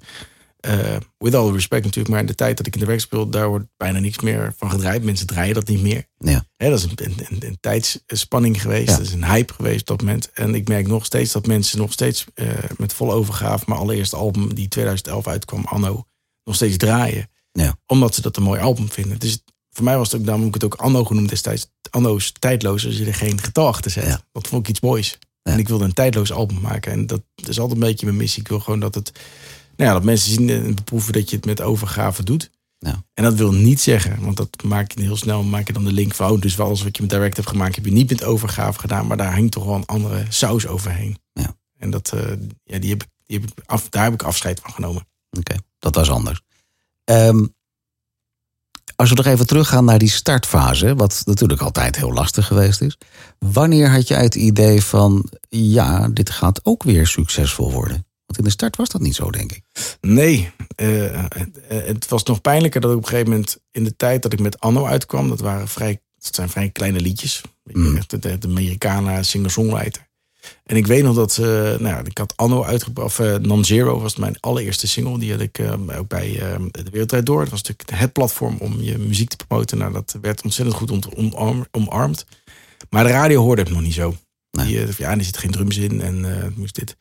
Uh, 0.67 0.95
with 1.17 1.35
all 1.35 1.51
respect 1.51 1.83
natuurlijk, 1.83 2.13
maar 2.13 2.19
in 2.19 2.25
de 2.25 2.35
tijd 2.35 2.57
dat 2.57 2.67
ik 2.67 2.73
in 2.73 2.79
de 2.79 2.85
werk 2.85 2.99
speel, 2.99 3.29
daar 3.29 3.47
wordt 3.47 3.65
bijna 3.77 3.99
niks 3.99 4.19
meer 4.19 4.53
van 4.57 4.69
gedraaid. 4.69 5.03
Mensen 5.03 5.27
draaien 5.27 5.53
dat 5.53 5.67
niet 5.67 5.81
meer. 5.81 6.07
Ja. 6.17 6.45
dat 6.57 6.79
is 6.79 6.83
een, 6.83 6.91
een, 6.95 7.37
een, 7.39 7.57
tijdsspanning 7.59 8.61
geweest. 8.61 8.87
Dat 8.87 8.99
is 8.99 9.13
een 9.13 9.25
hype 9.25 9.53
geweest 9.53 9.79
op 9.79 9.87
dat 9.87 10.01
moment. 10.01 10.31
En 10.31 10.55
ik 10.55 10.67
merk 10.67 10.87
nog 10.87 11.05
steeds 11.05 11.31
dat 11.31 11.47
mensen 11.47 11.77
nog 11.77 11.91
steeds 11.91 12.25
uh, 12.35 12.49
met 12.77 12.93
volle 12.93 13.13
overgave, 13.13 13.63
maar 13.67 13.77
allereerste 13.77 14.15
album 14.15 14.53
die 14.53 14.67
2011 14.67 15.27
uitkwam, 15.27 15.65
Anno, 15.65 16.05
nog 16.43 16.55
steeds 16.55 16.77
draaien. 16.77 17.29
Ja. 17.51 17.77
Omdat 17.85 18.15
ze 18.15 18.21
dat 18.21 18.37
een 18.37 18.43
mooi 18.43 18.61
album 18.61 18.91
vinden. 18.91 19.19
Dus 19.19 19.43
voor 19.69 19.83
mij 19.83 19.97
was 19.97 20.11
het 20.11 20.19
ook, 20.19 20.25
daarom 20.25 20.43
heb 20.45 20.55
ik 20.55 20.61
het 20.61 20.73
ook 20.73 20.81
Anno 20.81 21.05
genoemd 21.05 21.29
destijds. 21.29 21.67
Anno 21.89 22.15
is 22.15 22.31
tijdloos 22.39 22.85
als 22.85 22.97
je 22.97 23.05
er 23.05 23.13
geen 23.13 23.41
getal 23.41 23.67
achter 23.67 23.91
zet. 23.91 24.05
Ja. 24.05 24.21
Dat 24.31 24.47
vond 24.47 24.61
ik 24.61 24.69
iets 24.69 24.81
moois. 24.81 25.17
En 25.41 25.59
ik 25.59 25.67
wilde 25.67 25.83
een 25.83 25.93
tijdloos 25.93 26.31
album 26.31 26.61
maken. 26.61 26.91
En 26.91 27.05
dat 27.05 27.21
is 27.35 27.59
altijd 27.59 27.81
een 27.81 27.87
beetje 27.87 28.05
mijn 28.05 28.17
missie. 28.17 28.41
Ik 28.41 28.47
wil 28.47 28.59
gewoon 28.59 28.79
dat 28.79 28.95
het 28.95 29.11
nou 29.75 29.89
ja, 29.89 29.93
dat 29.93 30.03
mensen 30.03 30.31
zien 30.31 30.49
en 30.49 30.75
beproeven 30.75 31.13
dat 31.13 31.29
je 31.29 31.35
het 31.35 31.45
met 31.45 31.61
overgave 31.61 32.23
doet. 32.23 32.49
Ja. 32.77 33.03
En 33.13 33.23
dat 33.23 33.33
wil 33.33 33.51
niet 33.51 33.81
zeggen, 33.81 34.21
want 34.21 34.37
dat 34.37 34.63
maak 34.63 34.91
je 34.91 35.01
heel 35.01 35.17
snel, 35.17 35.43
maak 35.43 35.67
je 35.67 35.73
dan 35.73 35.83
de 35.83 35.91
link 35.91 36.13
van, 36.13 36.31
oh, 36.31 36.41
dus 36.41 36.55
wel 36.55 36.65
alles 36.65 36.83
wat 36.83 36.95
je 36.95 37.01
met 37.01 37.11
direct 37.11 37.35
hebt 37.35 37.49
gemaakt, 37.49 37.75
heb 37.75 37.85
je 37.85 37.91
niet 37.91 38.09
met 38.09 38.23
overgave 38.23 38.79
gedaan, 38.79 39.07
maar 39.07 39.17
daar 39.17 39.33
hangt 39.33 39.51
toch 39.51 39.65
wel 39.65 39.75
een 39.75 39.85
andere 39.85 40.25
saus 40.29 40.67
overheen. 40.67 41.17
Ja. 41.33 41.55
En 41.77 41.89
dat, 41.89 42.11
uh, 42.15 42.21
ja, 42.63 42.79
die 42.79 42.89
heb, 42.89 43.03
ik, 43.03 43.09
die 43.25 43.39
heb 43.39 43.49
ik 43.49 43.63
af, 43.65 43.89
daar 43.89 44.03
heb 44.03 44.13
ik 44.13 44.23
afscheid 44.23 44.59
van 44.59 44.71
genomen. 44.71 45.07
Oké, 45.29 45.55
dat 45.79 45.95
was 45.95 46.09
anders. 46.09 46.41
Um, 47.05 47.55
als 48.95 49.09
we 49.09 49.15
nog 49.15 49.25
even 49.25 49.47
teruggaan 49.47 49.85
naar 49.85 49.99
die 49.99 50.09
startfase, 50.09 50.95
wat 50.95 51.21
natuurlijk 51.25 51.61
altijd 51.61 51.95
heel 51.95 52.13
lastig 52.13 52.47
geweest 52.47 52.81
is. 52.81 52.97
Wanneer 53.39 53.89
had 53.89 54.07
jij 54.07 54.23
het 54.23 54.35
idee 54.35 54.81
van, 54.81 55.29
ja, 55.49 56.07
dit 56.07 56.29
gaat 56.29 56.59
ook 56.63 56.83
weer 56.83 57.07
succesvol 57.07 57.71
worden? 57.71 58.04
Want 58.25 58.37
in 58.37 58.43
de 58.43 58.49
start 58.49 58.75
was 58.75 58.89
dat 58.89 59.01
niet 59.01 59.15
zo, 59.15 59.31
denk 59.31 59.51
ik. 59.51 59.63
Nee, 60.01 60.51
uh, 60.81 61.25
het 61.67 62.09
was 62.09 62.23
nog 62.23 62.41
pijnlijker 62.41 62.81
dat 62.81 62.91
ik 62.91 62.97
op 62.97 63.03
een 63.03 63.09
gegeven 63.09 63.31
moment 63.31 63.57
in 63.71 63.83
de 63.83 63.95
tijd 63.95 64.21
dat 64.21 64.33
ik 64.33 64.39
met 64.39 64.59
Anno 64.59 64.85
uitkwam, 64.85 65.29
dat 65.29 65.39
waren 65.39 65.67
vrij, 65.67 66.01
dat 66.17 66.35
zijn 66.35 66.49
vrij 66.49 66.69
kleine 66.69 66.99
liedjes. 66.99 67.41
Mm. 67.63 67.95
Echt 67.95 68.21
de, 68.21 68.37
de 68.37 68.47
Amerikanen 68.47 69.25
singer-songwriter. 69.25 70.07
En 70.63 70.75
ik 70.75 70.87
weet 70.87 71.03
nog 71.03 71.15
dat, 71.15 71.37
uh, 71.37 71.77
nou, 71.77 72.05
ik 72.05 72.17
had 72.17 72.33
Anno 72.35 72.63
uitgebracht, 72.63 73.07
of 73.07 73.19
uh, 73.19 73.35
Non-Zero 73.35 73.99
was 73.99 74.15
mijn 74.15 74.39
allereerste 74.39 74.87
single. 74.87 75.19
Die 75.19 75.31
had 75.31 75.41
ik 75.41 75.59
uh, 75.59 75.97
ook 75.97 76.07
bij 76.07 76.31
De 76.71 76.89
Wereldrijd 76.91 77.25
Door. 77.25 77.41
Het 77.41 77.49
was 77.49 77.61
natuurlijk 77.61 77.99
het 77.99 78.13
platform 78.13 78.57
om 78.59 78.81
je 78.81 78.97
muziek 78.97 79.29
te 79.29 79.45
promoten. 79.45 79.77
Nou, 79.77 79.93
dat 79.93 80.17
werd 80.21 80.43
ontzettend 80.43 80.77
goed 80.77 81.15
omarmd. 81.15 81.67
omarmd. 81.71 82.25
Maar 82.89 83.03
de 83.03 83.09
radio 83.09 83.41
hoorde 83.41 83.61
het 83.61 83.71
nog 83.71 83.81
niet 83.81 83.93
zo. 83.93 84.15
Nee. 84.51 84.85
Die, 84.85 84.93
ja, 84.97 85.17
er 85.17 85.23
zit 85.23 85.37
geen 85.37 85.51
drums 85.51 85.77
in 85.77 86.01
en 86.01 86.53
moest 86.55 86.75
dit. 86.75 86.97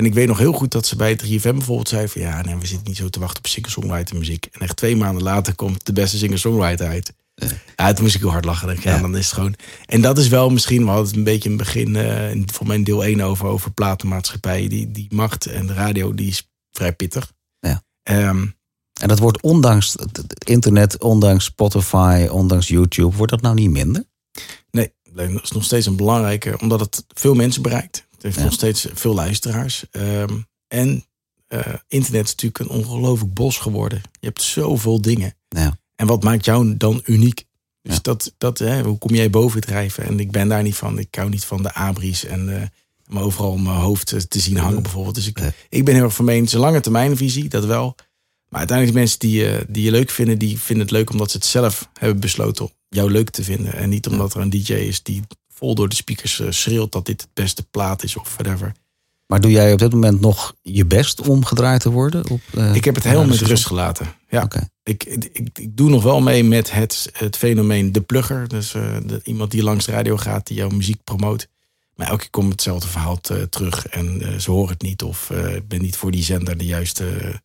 En 0.00 0.06
ik 0.06 0.14
weet 0.14 0.28
nog 0.28 0.38
heel 0.38 0.52
goed 0.52 0.70
dat 0.70 0.86
ze 0.86 0.96
bij 0.96 1.18
3FM 1.24 1.40
bijvoorbeeld 1.40 1.88
zei 1.88 2.08
van... 2.08 2.20
ja, 2.20 2.42
nee, 2.42 2.56
we 2.56 2.66
zitten 2.66 2.86
niet 2.86 2.96
zo 2.96 3.08
te 3.08 3.20
wachten 3.20 3.38
op 3.38 3.46
singer-songwriter 3.46 4.16
muziek. 4.16 4.48
En 4.52 4.60
echt 4.60 4.76
twee 4.76 4.96
maanden 4.96 5.22
later 5.22 5.54
komt 5.54 5.86
de 5.86 5.92
beste 5.92 6.18
singer-songwriter 6.18 6.86
uit. 6.86 7.12
Ja, 7.76 7.92
toen 7.92 8.02
moest 8.02 8.14
ik 8.14 8.20
heel 8.20 8.30
hard 8.30 8.44
lachen. 8.44 8.68
Ja, 8.68 8.94
ja, 8.94 9.00
dan 9.00 9.16
is 9.16 9.24
het 9.24 9.34
gewoon... 9.34 9.54
En 9.86 10.00
dat 10.00 10.18
is 10.18 10.28
wel 10.28 10.50
misschien, 10.50 10.82
we 10.82 10.88
hadden 10.88 11.06
het 11.06 11.16
een 11.16 11.24
beetje 11.24 11.50
in 11.50 11.56
het 11.56 11.64
begin... 11.64 11.94
Uh, 11.94 12.44
voor 12.46 12.66
mijn 12.66 12.84
deel 12.84 13.04
1 13.04 13.20
over, 13.20 13.46
over 13.46 13.72
platenmaatschappijen. 13.72 14.68
Die, 14.68 14.90
die 14.90 15.06
macht 15.10 15.46
en 15.46 15.66
de 15.66 15.72
radio, 15.72 16.14
die 16.14 16.28
is 16.28 16.50
vrij 16.70 16.92
pittig. 16.92 17.32
Ja. 17.58 17.82
Um, 18.02 18.54
en 19.00 19.08
dat 19.08 19.18
wordt 19.18 19.42
ondanks 19.42 19.92
het 19.92 20.44
internet, 20.44 21.02
ondanks 21.02 21.44
Spotify, 21.44 22.28
ondanks 22.30 22.68
YouTube... 22.68 23.16
wordt 23.16 23.32
dat 23.32 23.40
nou 23.42 23.54
niet 23.54 23.70
minder? 23.70 24.04
Nee, 24.70 24.92
dat 25.12 25.42
is 25.42 25.50
nog 25.50 25.64
steeds 25.64 25.86
een 25.86 25.96
belangrijke... 25.96 26.58
omdat 26.60 26.80
het 26.80 27.04
veel 27.08 27.34
mensen 27.34 27.62
bereikt. 27.62 28.08
Het 28.20 28.28
heeft 28.28 28.36
ja. 28.36 28.44
nog 28.44 28.52
steeds 28.52 28.86
veel 28.94 29.14
luisteraars. 29.14 29.84
Um, 29.90 30.46
en 30.68 31.04
uh, 31.48 31.60
internet 31.88 32.24
is 32.24 32.30
natuurlijk 32.30 32.58
een 32.58 32.68
ongelooflijk 32.68 33.34
bos 33.34 33.58
geworden. 33.58 34.00
Je 34.20 34.26
hebt 34.26 34.42
zoveel 34.42 35.00
dingen. 35.00 35.34
Ja. 35.48 35.78
En 35.96 36.06
wat 36.06 36.22
maakt 36.22 36.44
jou 36.44 36.76
dan 36.76 37.02
uniek? 37.04 37.44
Dus 37.82 37.94
ja. 37.94 38.00
dat, 38.02 38.34
dat 38.38 38.58
hè, 38.58 38.82
hoe 38.82 38.98
kom 38.98 39.14
jij 39.14 39.30
boven 39.30 39.60
drijven? 39.60 40.04
En 40.04 40.20
ik 40.20 40.30
ben 40.30 40.48
daar 40.48 40.62
niet 40.62 40.76
van. 40.76 40.98
Ik 40.98 41.14
hou 41.14 41.28
niet 41.28 41.44
van 41.44 41.62
de 41.62 41.74
abris 41.74 42.24
en 42.24 42.48
uh, 42.48 42.62
me 43.06 43.20
overal 43.20 43.56
mijn 43.56 43.76
hoofd 43.76 44.30
te 44.30 44.40
zien 44.40 44.56
hangen 44.56 44.82
bijvoorbeeld. 44.82 45.14
Dus 45.14 45.26
ik, 45.26 45.38
ja. 45.38 45.52
ik 45.68 45.84
ben 45.84 45.94
heel 45.94 46.04
erg 46.04 46.14
van 46.14 46.24
mening, 46.24 46.52
lange 46.52 46.80
termijn 46.80 47.16
visie, 47.16 47.48
dat 47.48 47.64
wel. 47.64 47.94
Maar 48.48 48.58
uiteindelijk 48.58 48.98
mensen 48.98 49.18
die, 49.18 49.52
uh, 49.52 49.60
die 49.68 49.84
je 49.84 49.90
leuk 49.90 50.10
vinden, 50.10 50.38
die 50.38 50.58
vinden 50.58 50.86
het 50.86 50.94
leuk 50.94 51.10
omdat 51.10 51.30
ze 51.30 51.36
het 51.36 51.46
zelf 51.46 51.88
hebben 51.98 52.20
besloten 52.20 52.64
om 52.64 52.70
jou 52.88 53.10
leuk 53.10 53.30
te 53.30 53.44
vinden. 53.44 53.72
En 53.72 53.88
niet 53.88 54.06
omdat 54.06 54.34
er 54.34 54.40
een 54.40 54.50
DJ 54.50 54.72
is 54.72 55.02
die 55.02 55.22
vol 55.60 55.74
door 55.74 55.88
de 55.88 55.94
speakers 55.94 56.38
uh, 56.38 56.50
schreeuwt 56.50 56.92
dat 56.92 57.06
dit 57.06 57.20
het 57.20 57.30
beste 57.34 57.62
plaat 57.70 58.02
is 58.02 58.16
of 58.16 58.34
whatever. 58.36 58.72
Maar 59.26 59.40
doe 59.40 59.50
jij 59.50 59.72
op 59.72 59.78
dit 59.78 59.92
moment 59.92 60.20
nog 60.20 60.54
je 60.62 60.86
best 60.86 61.28
om 61.28 61.44
gedraaid 61.44 61.80
te 61.80 61.90
worden? 61.90 62.30
Op, 62.30 62.40
uh, 62.54 62.74
ik 62.74 62.84
heb 62.84 62.94
het 62.94 63.04
helemaal 63.04 63.26
met 63.26 63.40
rust 63.40 63.66
gelaten. 63.66 64.14
Ja. 64.28 64.42
Okay. 64.42 64.68
Ik, 64.82 65.04
ik, 65.04 65.30
ik, 65.32 65.76
doe 65.76 65.90
nog 65.90 66.02
wel 66.02 66.20
mee 66.20 66.44
met 66.44 66.72
het, 66.72 67.10
het 67.12 67.36
fenomeen 67.36 67.92
de 67.92 68.00
plugger. 68.00 68.48
Dus 68.48 68.74
uh, 68.74 68.96
de, 69.06 69.20
iemand 69.24 69.50
die 69.50 69.62
langs 69.62 69.84
de 69.86 69.92
radio 69.92 70.16
gaat, 70.16 70.46
die 70.46 70.56
jouw 70.56 70.68
muziek 70.68 71.04
promoot. 71.04 71.48
Maar 71.94 72.08
elke 72.08 72.20
keer 72.20 72.30
komt 72.30 72.52
hetzelfde 72.52 72.88
verhaal 72.88 73.20
te, 73.20 73.48
terug 73.48 73.86
en 73.86 74.22
uh, 74.22 74.38
ze 74.38 74.50
horen 74.50 74.72
het 74.72 74.82
niet. 74.82 75.02
Of 75.02 75.30
ik 75.30 75.68
ben 75.68 75.82
niet 75.82 75.96
voor 75.96 76.10
die 76.10 76.22
zender 76.22 76.58
de 76.58 76.66
juiste, 76.66 77.40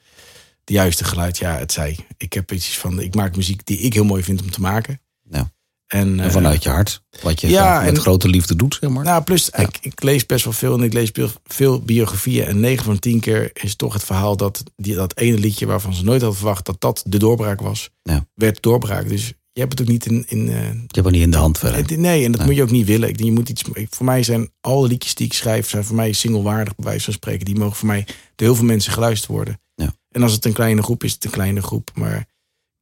de 0.63 0.73
juiste 0.73 1.03
geluid. 1.03 1.37
Ja, 1.37 1.57
het 1.57 1.71
zij. 1.71 1.97
Ik 2.17 2.33
heb 2.33 2.51
iets 2.51 2.77
van, 2.77 2.99
ik 2.99 3.15
maak 3.15 3.35
muziek 3.35 3.65
die 3.65 3.77
ik 3.77 3.93
heel 3.93 4.05
mooi 4.05 4.23
vind 4.23 4.41
om 4.41 4.51
te 4.51 4.61
maken. 4.61 5.01
Ja. 5.29 5.51
En, 5.87 6.19
en, 6.19 6.31
vanuit 6.31 6.63
je 6.63 6.69
hart. 6.69 7.03
Wat 7.21 7.41
je 7.41 7.49
ja, 7.49 7.79
met 7.79 7.89
en, 7.89 7.99
grote 7.99 8.27
liefde 8.27 8.55
doet, 8.55 8.77
zeg 8.79 8.89
maar. 8.89 9.03
Nou, 9.03 9.23
plus 9.23 9.49
ja. 9.51 9.57
ik, 9.57 9.77
ik, 9.81 10.03
lees 10.03 10.25
best 10.25 10.43
wel 10.43 10.53
veel 10.53 10.77
en 10.77 10.83
ik 10.83 10.93
lees 10.93 11.11
veel 11.43 11.81
biografieën. 11.81 12.45
En 12.45 12.59
9 12.59 12.85
van 12.85 12.99
10 12.99 13.19
keer 13.19 13.49
is 13.53 13.75
toch 13.75 13.93
het 13.93 14.03
verhaal 14.03 14.37
dat 14.37 14.63
die, 14.75 14.95
dat 14.95 15.17
ene 15.17 15.37
liedje 15.37 15.65
waarvan 15.65 15.93
ze 15.93 16.03
nooit 16.03 16.21
hadden 16.21 16.39
verwacht 16.39 16.65
dat 16.65 16.81
dat 16.81 17.03
de 17.05 17.17
doorbraak 17.17 17.61
was, 17.61 17.89
ja. 18.03 18.27
werd 18.33 18.61
doorbraak. 18.61 19.09
Dus 19.09 19.33
je 19.51 19.61
hebt 19.61 19.71
het 19.71 19.81
ook 19.81 19.93
niet 19.93 20.05
in. 20.05 20.25
in 20.27 20.47
uh, 20.47 20.55
je 20.55 20.85
hebt 20.87 20.95
het 20.95 21.11
niet 21.11 21.21
in 21.21 21.31
de 21.31 21.37
hand 21.37 21.57
verder. 21.57 21.99
Nee, 21.99 22.25
en 22.25 22.31
dat 22.31 22.39
nee. 22.39 22.49
moet 22.49 22.57
je 22.57 22.63
ook 22.63 22.71
niet 22.71 22.85
willen. 22.85 23.09
Ik, 23.09 23.19
je 23.19 23.31
moet 23.31 23.49
iets, 23.49 23.63
voor 23.89 24.05
mij 24.05 24.23
zijn 24.23 24.49
alle 24.61 24.87
liedjes 24.87 25.15
die 25.15 25.25
ik 25.25 25.33
schrijf, 25.33 25.69
zijn 25.69 25.83
voor 25.83 25.95
mij 25.95 26.11
singlewaardig, 26.11 26.75
bij 26.75 26.85
wijze 26.85 27.03
van 27.03 27.13
spreken. 27.13 27.45
Die 27.45 27.55
mogen 27.55 27.75
voor 27.75 27.87
mij 27.87 28.03
door 28.35 28.47
heel 28.47 28.55
veel 28.55 28.65
mensen 28.65 28.91
geluisterd 28.91 29.31
worden. 29.31 29.59
Ja. 29.75 29.95
En 30.11 30.23
als 30.23 30.31
het 30.31 30.45
een 30.45 30.53
kleine 30.53 30.83
groep 30.83 31.03
is, 31.03 31.13
het 31.13 31.25
een 31.25 31.31
kleine 31.31 31.61
groep. 31.61 31.91
Maar 31.93 32.25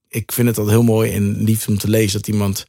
ik 0.08 0.32
vind 0.32 0.48
het 0.48 0.58
altijd 0.58 0.76
heel 0.76 0.86
mooi 0.86 1.12
en 1.12 1.44
lief 1.44 1.68
om 1.68 1.78
te 1.78 1.90
lezen 1.90 2.20
dat 2.20 2.28
iemand 2.28 2.66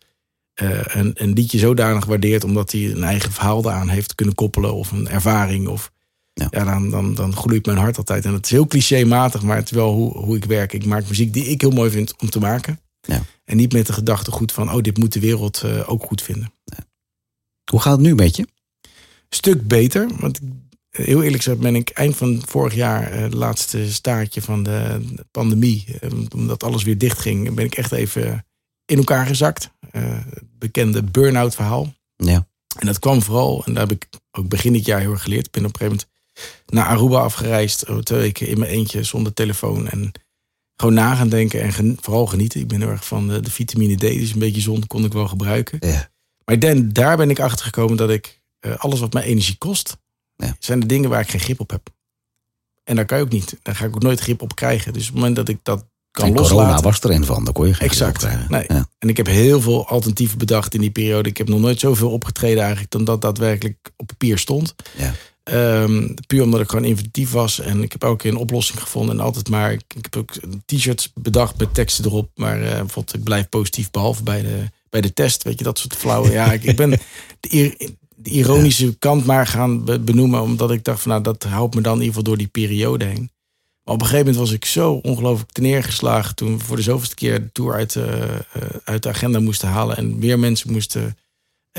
uh, 0.62 0.81
een, 0.85 1.11
een 1.14 1.33
liedje 1.33 1.59
zodanig 1.59 2.05
waardeert 2.05 2.45
omdat 2.45 2.73
hij 2.73 2.90
een 2.90 3.05
eigen 3.05 3.33
verhaal 3.33 3.64
eraan 3.64 3.88
heeft 3.88 4.14
kunnen 4.14 4.35
koppelen 4.35 4.75
of 4.75 4.90
een 4.90 5.09
ervaring. 5.09 5.69
Of, 5.69 5.93
ja. 6.33 6.47
ja 6.51 6.64
dan, 6.64 6.90
dan, 6.90 7.14
dan 7.14 7.37
gloeit 7.37 7.67
mijn 7.67 7.79
hart 7.79 7.97
altijd. 7.97 8.25
En 8.25 8.33
het 8.33 8.45
is 8.45 8.51
heel 8.51 8.67
clichématig, 8.67 9.43
maar 9.43 9.57
het 9.57 9.71
is 9.71 9.77
wel 9.77 9.93
hoe, 9.93 10.19
hoe 10.19 10.37
ik 10.37 10.45
werk. 10.45 10.73
Ik 10.73 10.85
maak 10.85 11.09
muziek 11.09 11.33
die 11.33 11.45
ik 11.45 11.61
heel 11.61 11.71
mooi 11.71 11.90
vind 11.90 12.14
om 12.21 12.31
te 12.31 12.38
maken. 12.38 12.81
Ja. 13.01 13.23
En 13.45 13.57
niet 13.57 13.73
met 13.73 13.87
de 13.87 13.93
gedachte 13.93 14.31
goed 14.31 14.53
van, 14.53 14.73
oh, 14.73 14.81
dit 14.81 14.99
moet 14.99 15.12
de 15.12 15.21
wereld 15.21 15.62
uh, 15.64 15.90
ook 15.90 16.05
goed 16.05 16.23
vinden. 16.23 16.53
Ja. 16.64 16.79
Hoe 17.71 17.81
gaat 17.81 17.93
het 17.93 18.01
nu 18.01 18.14
met 18.14 18.37
je? 18.37 18.47
Stuk 19.29 19.69
beter. 19.69 20.09
Want 20.19 20.40
heel 20.90 21.23
eerlijk 21.23 21.43
gezegd 21.43 21.61
ben 21.61 21.75
ik 21.75 21.90
eind 21.90 22.17
van 22.17 22.43
vorig 22.47 22.75
jaar, 22.75 23.12
het 23.12 23.33
uh, 23.33 23.38
laatste 23.38 23.93
staartje 23.93 24.43
van 24.43 24.62
de 24.62 25.01
pandemie, 25.31 25.85
omdat 26.35 26.62
alles 26.62 26.83
weer 26.83 26.99
dicht 26.99 27.19
ging, 27.19 27.55
ben 27.55 27.64
ik 27.64 27.75
echt 27.75 27.93
even 27.93 28.45
in 28.85 28.97
elkaar 28.97 29.27
gezakt. 29.27 29.70
Uh, 29.92 30.20
bekende 30.59 31.03
burn-out 31.03 31.55
verhaal. 31.55 31.94
Ja. 32.16 32.47
En 32.79 32.87
dat 32.87 32.99
kwam 32.99 33.23
vooral, 33.23 33.64
en 33.64 33.75
daar 33.75 33.87
heb 33.88 34.03
ik 34.03 34.09
ook 34.31 34.49
begin 34.49 34.73
dit 34.73 34.85
jaar 34.85 35.01
heel 35.01 35.12
erg 35.12 35.23
geleerd. 35.23 35.47
Ik 35.47 35.53
ben 35.53 35.64
op 35.64 35.73
een 35.73 35.79
gegeven 35.79 36.07
moment 36.33 36.66
naar 36.66 36.87
Aruba 36.87 37.18
afgereisd. 37.18 37.87
Twee 38.03 38.20
weken 38.20 38.49
in 38.49 38.59
mijn 38.59 38.70
eentje 38.70 39.03
zonder 39.03 39.33
telefoon. 39.33 39.88
En 39.88 40.12
gewoon 40.77 40.94
na 40.94 41.14
gaan 41.14 41.29
denken 41.29 41.62
en 41.62 41.73
gen, 41.73 41.97
vooral 42.01 42.27
genieten. 42.27 42.61
Ik 42.61 42.68
ben 42.68 42.81
heel 42.81 42.90
erg 42.90 43.07
van 43.07 43.29
de, 43.29 43.40
de 43.40 43.51
vitamine 43.51 43.97
D. 43.97 44.01
Dus 44.01 44.33
een 44.33 44.38
beetje 44.38 44.61
zon 44.61 44.87
kon 44.87 45.05
ik 45.05 45.12
wel 45.12 45.29
gebruiken. 45.29 45.88
Ja. 45.88 46.11
Maar 46.44 46.59
dan, 46.59 46.88
daar 46.88 47.16
ben 47.16 47.31
ik 47.31 47.40
achter 47.40 47.64
gekomen 47.64 47.97
dat 47.97 48.11
ik 48.11 48.42
uh, 48.66 48.77
alles 48.77 49.01
wat 49.01 49.12
mij 49.12 49.23
energie 49.23 49.59
kost, 49.59 49.97
ja. 50.37 50.57
zijn 50.59 50.81
de 50.81 50.87
dingen 50.87 51.11
waar 51.11 51.20
ik 51.20 51.31
geen 51.31 51.40
grip 51.40 51.61
op 51.61 51.70
heb. 51.70 51.92
En 52.85 52.97
daar 52.97 53.05
kan 53.05 53.18
je 53.18 53.25
ook 53.25 53.31
niet. 53.31 53.59
Daar 53.62 53.77
ga 53.77 53.85
ik 53.85 53.94
ook 53.94 54.03
nooit 54.03 54.20
grip 54.20 54.42
op 54.42 54.55
krijgen. 54.55 54.92
Dus 54.92 55.03
op 55.03 55.09
het 55.09 55.16
moment 55.16 55.37
dat 55.37 55.49
ik 55.49 55.59
dat 55.62 55.87
kan 56.14 56.27
en 56.27 56.33
loslaten. 56.33 56.57
corona 56.57 56.81
was 56.81 57.00
er 57.00 57.11
een 57.11 57.24
van, 57.24 57.44
daar 57.44 57.53
kon 57.53 57.66
je 57.66 57.74
geen 57.74 57.88
Exact. 57.88 58.48
Nee. 58.48 58.64
Ja. 58.68 58.88
En 58.98 59.09
ik 59.09 59.16
heb 59.16 59.27
heel 59.27 59.61
veel 59.61 59.88
alternatieven 59.88 60.38
bedacht 60.38 60.74
in 60.74 60.81
die 60.81 60.90
periode. 60.90 61.29
Ik 61.29 61.37
heb 61.37 61.48
nog 61.48 61.61
nooit 61.61 61.81
zoveel 61.81 62.11
opgetreden 62.11 62.61
eigenlijk 62.61 62.90
dan 62.90 63.05
dat 63.05 63.22
daadwerkelijk 63.22 63.92
op 63.96 64.07
papier 64.07 64.38
stond. 64.38 64.74
Ja. 64.96 65.14
Um, 65.83 66.14
puur 66.27 66.42
omdat 66.42 66.61
ik 66.61 66.70
gewoon 66.70 66.85
inventief 66.85 67.31
was. 67.31 67.61
En 67.61 67.83
ik 67.83 67.92
heb 67.92 68.03
elke 68.03 68.16
keer 68.16 68.31
een 68.31 68.37
oplossing 68.37 68.81
gevonden. 68.81 69.18
En 69.18 69.24
altijd 69.24 69.48
maar, 69.48 69.72
ik, 69.72 69.83
ik 69.96 70.05
heb 70.05 70.16
ook 70.16 70.33
t-shirts 70.64 71.12
bedacht 71.14 71.59
met 71.59 71.74
teksten 71.74 72.05
erop. 72.05 72.31
Maar 72.35 72.59
uh, 72.61 72.68
bijvoorbeeld, 72.68 73.14
ik 73.14 73.24
blijf 73.24 73.48
positief 73.48 73.90
behalve 73.90 74.22
bij 74.22 74.42
de, 74.42 74.70
bij 74.90 75.00
de 75.00 75.12
test. 75.12 75.42
Weet 75.42 75.59
je, 75.59 75.64
dat 75.64 75.79
soort 75.79 75.96
flauwe. 75.96 76.31
ja, 76.31 76.53
ik, 76.53 76.64
ik 76.64 76.77
ben 76.77 76.90
de, 77.40 77.90
de 78.14 78.31
ironische 78.31 78.87
ja. 78.87 78.92
kant 78.98 79.24
maar 79.24 79.46
gaan 79.46 79.85
benoemen. 79.85 80.40
Omdat 80.40 80.70
ik 80.70 80.85
dacht 80.85 81.00
van 81.00 81.11
nou, 81.11 81.22
dat 81.22 81.42
houdt 81.42 81.74
me 81.74 81.81
dan 81.81 81.92
in 81.92 82.03
ieder 82.03 82.14
geval 82.14 82.29
door 82.29 82.38
die 82.38 82.64
periode 82.64 83.05
heen. 83.05 83.31
Maar 83.85 83.94
op 83.94 84.01
een 84.01 84.07
gegeven 84.07 84.27
moment 84.27 84.44
was 84.44 84.55
ik 84.55 84.64
zo 84.64 84.92
ongelooflijk 84.92 85.59
neergeslagen 85.59 86.35
toen 86.35 86.59
we 86.59 86.64
voor 86.64 86.77
de 86.77 86.83
zoveelste 86.83 87.14
keer 87.14 87.40
de 87.40 87.53
tour 87.53 87.75
uit, 87.75 87.94
uh, 87.94 88.05
uit 88.85 89.03
de 89.03 89.09
agenda 89.09 89.40
moesten 89.40 89.68
halen. 89.68 89.97
En 89.97 90.18
weer 90.18 90.38
mensen 90.38 90.73
moesten 90.73 91.16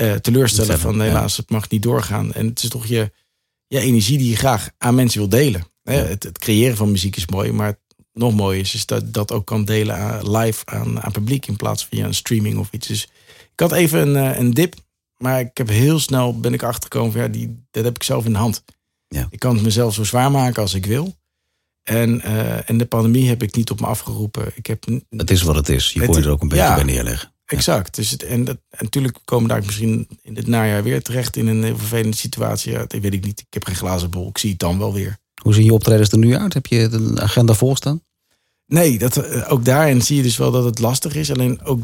uh, 0.00 0.14
teleurstellen 0.14 0.78
van 0.78 1.00
helaas, 1.00 1.36
ja. 1.36 1.42
het 1.42 1.50
mag 1.50 1.68
niet 1.68 1.82
doorgaan. 1.82 2.32
En 2.32 2.46
het 2.46 2.62
is 2.62 2.68
toch 2.68 2.86
je, 2.86 3.12
je 3.66 3.80
energie 3.80 4.18
die 4.18 4.30
je 4.30 4.36
graag 4.36 4.70
aan 4.78 4.94
mensen 4.94 5.18
wil 5.18 5.28
delen. 5.28 5.66
Ja. 5.82 5.92
Het, 5.92 6.22
het, 6.22 6.38
creëren 6.38 6.76
van 6.76 6.90
muziek 6.90 7.16
is 7.16 7.26
mooi, 7.26 7.52
maar 7.52 7.78
nog 8.12 8.34
mooier 8.34 8.60
is, 8.60 8.74
is 8.74 8.86
dat 8.86 9.12
dat 9.12 9.32
ook 9.32 9.46
kan 9.46 9.64
delen 9.64 9.96
aan, 9.96 10.36
live 10.36 10.66
aan, 10.66 11.02
aan 11.02 11.12
publiek 11.12 11.46
in 11.46 11.56
plaats 11.56 11.86
van 11.86 11.98
via 11.98 12.06
een 12.06 12.14
streaming 12.14 12.58
of 12.58 12.68
iets. 12.70 12.86
Dus 12.86 13.02
ik 13.52 13.60
had 13.60 13.72
even 13.72 14.08
een, 14.08 14.32
eh, 14.32 14.38
een 14.38 14.54
dip, 14.54 14.74
maar 15.16 15.40
ik 15.40 15.56
heb 15.56 15.68
heel 15.68 15.98
snel 15.98 16.40
ben 16.40 16.54
ik 16.54 16.62
achtergekomen 16.62 17.12
van 17.12 17.20
ja, 17.20 17.28
die, 17.28 17.66
dat 17.70 17.84
heb 17.84 17.94
ik 17.94 18.02
zelf 18.02 18.24
in 18.24 18.32
de 18.32 18.38
hand. 18.38 18.64
Ja. 19.08 19.26
Ik 19.30 19.38
kan 19.38 19.54
het 19.54 19.64
mezelf 19.64 19.94
zo 19.94 20.04
zwaar 20.04 20.30
maken 20.30 20.62
als 20.62 20.74
ik 20.74 20.86
wil. 20.86 21.14
En, 21.88 22.20
eh, 22.20 22.70
en 22.70 22.78
de 22.78 22.86
pandemie 22.86 23.28
heb 23.28 23.42
ik 23.42 23.54
niet 23.54 23.70
op 23.70 23.80
me 23.80 23.86
afgeroepen. 23.86 24.52
Ik 24.54 24.66
heb, 24.66 24.84
Het 25.10 25.30
is 25.30 25.42
wat 25.42 25.54
het 25.54 25.68
is. 25.68 25.92
Je 25.92 26.06
kon 26.06 26.16
je 26.16 26.22
er 26.22 26.30
ook 26.30 26.42
een 26.42 26.48
beetje 26.48 26.64
ja. 26.64 26.74
bij 26.74 26.84
neerleggen. 26.84 27.32
Exact. 27.44 27.94
Dus 27.94 28.10
het, 28.10 28.22
en, 28.22 28.44
dat, 28.44 28.56
en 28.70 28.84
natuurlijk 28.84 29.18
komen 29.24 29.48
daar 29.48 29.62
misschien 29.64 30.08
in 30.22 30.36
het 30.36 30.46
najaar 30.46 30.82
weer 30.82 31.02
terecht 31.02 31.36
in 31.36 31.46
een 31.46 31.64
heel 31.64 31.76
vervelende 31.76 32.16
situatie. 32.16 32.72
Ja, 32.72 32.78
dat 32.78 33.00
weet 33.00 33.14
ik 33.14 33.24
niet. 33.24 33.40
Ik 33.40 33.46
heb 33.54 33.64
geen 33.64 33.76
glazen 33.76 34.10
bol. 34.10 34.28
Ik 34.28 34.38
zie 34.38 34.50
het 34.50 34.58
dan 34.58 34.78
wel 34.78 34.92
weer. 34.92 35.18
Hoe 35.42 35.54
zien 35.54 35.64
je 35.64 35.72
optredens 35.72 36.10
er 36.10 36.18
nu 36.18 36.36
uit? 36.36 36.54
Heb 36.54 36.66
je 36.66 36.80
een 36.80 37.20
agenda 37.20 37.54
vol 37.54 37.76
staan? 37.76 38.02
Nee, 38.66 38.98
dat, 38.98 39.16
eh, 39.16 39.52
ook 39.52 39.64
daarin 39.64 40.02
zie 40.02 40.16
je 40.16 40.22
dus 40.22 40.36
wel 40.36 40.50
dat 40.50 40.64
het 40.64 40.78
lastig 40.78 41.14
is. 41.14 41.30
Alleen 41.30 41.62
ook 41.62 41.80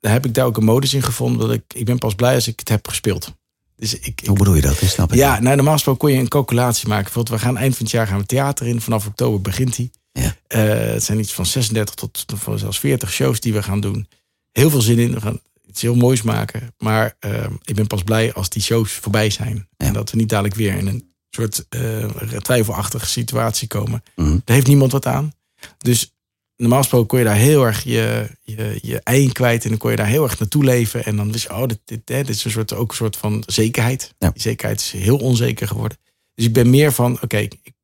daar 0.00 0.12
heb 0.12 0.26
ik 0.26 0.34
daar 0.34 0.46
ook 0.46 0.56
een 0.56 0.64
modus 0.64 0.94
in 0.94 1.02
gevonden. 1.02 1.48
Dat 1.48 1.56
ik, 1.56 1.64
ik 1.74 1.84
ben 1.84 1.98
pas 1.98 2.14
blij 2.14 2.34
als 2.34 2.48
ik 2.48 2.58
het 2.58 2.68
heb 2.68 2.88
gespeeld. 2.88 3.34
Dus 3.76 3.94
ik, 3.98 4.04
ik- 4.20 4.26
Hoe 4.26 4.36
bedoel 4.38 4.54
je 4.54 4.60
dat? 4.60 4.82
Ik 4.82 4.88
snap 4.88 5.10
het 5.10 5.18
ja, 5.18 5.40
nou, 5.40 5.56
normaal 5.56 5.72
gesproken 5.74 6.00
kon 6.00 6.12
je 6.12 6.18
een 6.18 6.28
calculatie 6.28 6.88
maken. 6.88 7.04
Bijvoorbeeld, 7.04 7.38
we 7.40 7.44
gaan 7.46 7.56
eind 7.56 7.76
van 7.76 7.82
het 7.84 7.94
jaar 7.94 8.06
gaan 8.06 8.18
we 8.18 8.26
theater 8.26 8.66
in. 8.66 8.80
Vanaf 8.80 9.06
oktober 9.06 9.40
begint 9.40 9.76
hij. 9.76 9.90
Ja. 10.12 10.36
Eh, 10.46 10.92
het 10.92 11.02
zijn 11.04 11.18
iets 11.18 11.32
van 11.32 11.46
36 11.46 11.94
tot, 11.94 12.24
zelfs 12.56 12.78
40 12.78 13.12
shows 13.12 13.40
die 13.40 13.52
we 13.52 13.62
gaan 13.62 13.80
doen. 13.80 14.08
Heel 14.52 14.70
veel 14.70 14.80
zin 14.80 14.98
in. 14.98 15.12
We 15.12 15.20
gaan 15.20 15.40
iets 15.66 15.82
heel 15.82 15.94
moois 15.94 16.22
maken. 16.22 16.74
Maar 16.78 17.16
eh, 17.18 17.46
ik 17.64 17.74
ben 17.74 17.86
pas 17.86 18.02
blij 18.02 18.32
als 18.32 18.48
die 18.48 18.62
shows 18.62 18.92
voorbij 18.92 19.30
zijn. 19.30 19.68
Ja. 19.76 19.86
En 19.86 19.92
dat 19.92 20.10
we 20.10 20.16
niet 20.16 20.28
dadelijk 20.28 20.54
weer 20.54 20.74
in 20.76 20.86
een 20.86 21.10
soort 21.30 21.66
eh, 21.68 22.04
twijfelachtige 22.42 23.06
situatie 23.06 23.68
komen. 23.68 24.02
Mhm. 24.14 24.30
Daar 24.44 24.56
heeft 24.56 24.66
niemand 24.66 24.92
wat 24.92 25.06
aan. 25.06 25.32
Dus 25.78 26.14
normaal 26.56 26.78
gesproken 26.78 27.06
kon 27.08 27.18
je 27.18 27.24
daar 27.24 27.36
heel 27.36 27.64
erg 27.64 27.82
je, 27.82 28.28
je, 28.42 28.78
je 28.82 29.00
ei 29.02 29.32
kwijt. 29.32 29.62
En 29.64 29.68
dan 29.70 29.78
kon 29.78 29.90
je 29.90 29.96
daar 29.96 30.06
heel 30.06 30.22
erg 30.22 30.38
naartoe 30.38 30.64
leven. 30.64 31.04
En 31.04 31.16
dan 31.16 31.32
wist 31.32 31.44
je, 31.44 31.54
oh, 31.54 31.66
dit, 31.66 31.78
dit, 31.84 32.00
hè, 32.04 32.22
dit 32.22 32.36
is 32.36 32.44
een 32.44 32.50
soort, 32.50 32.74
ook 32.74 32.90
een 32.90 32.96
soort 32.96 33.16
van 33.16 33.42
zekerheid. 33.46 34.14
Ja. 34.18 34.30
Die 34.30 34.42
zekerheid 34.42 34.80
is 34.80 34.90
heel 34.90 35.16
onzeker 35.16 35.66
geworden. 35.68 35.98
Dus 36.34 36.44
ik 36.44 36.52
ben 36.52 36.70
meer 36.70 36.92
van, 36.92 37.18
oké, 37.22 37.36
ik, 37.36 37.56
ik 37.62 37.74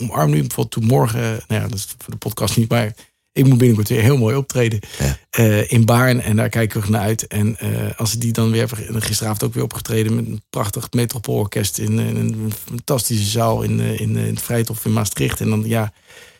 omarm 0.00 0.30
nu 0.30 0.38
bijvoorbeeld 0.38 0.70
toen 0.70 0.84
morgen, 0.84 1.20
nou 1.20 1.62
ja, 1.62 1.68
dat 1.68 1.78
is 1.78 1.86
voor 1.98 2.12
de 2.12 2.18
podcast 2.18 2.56
niet, 2.56 2.68
maar 2.68 2.94
ik 3.32 3.46
moet 3.46 3.58
binnenkort 3.58 3.88
weer 3.88 4.02
heel 4.02 4.16
mooi 4.16 4.36
optreden 4.36 4.80
Ja. 4.98 5.18
eh, 5.30 5.72
in 5.72 5.84
Baarn. 5.84 6.20
En 6.20 6.36
daar 6.36 6.48
kijk 6.48 6.70
ik 6.70 6.74
erg 6.76 6.88
naar 6.88 7.00
uit. 7.00 7.26
En 7.26 7.58
eh, 7.58 7.70
als 7.96 8.14
ik 8.14 8.20
die 8.20 8.32
dan 8.32 8.50
weer 8.50 8.68
hebben, 8.68 9.02
gisteravond 9.02 9.42
ook 9.42 9.54
weer 9.54 9.62
opgetreden 9.62 10.14
met 10.14 10.26
een 10.26 10.42
prachtig 10.50 10.92
metropoolorkest 10.92 11.78
in, 11.78 11.98
in 11.98 12.16
een 12.16 12.52
fantastische 12.64 13.26
zaal 13.30 13.62
in, 13.62 13.80
eh, 13.80 14.00
in, 14.00 14.16
in 14.16 14.34
het 14.34 14.42
Vrijthof 14.42 14.84
in 14.84 14.92
Maastricht. 14.92 15.40
En 15.40 15.50
dan 15.50 15.62
ja, 15.66 15.92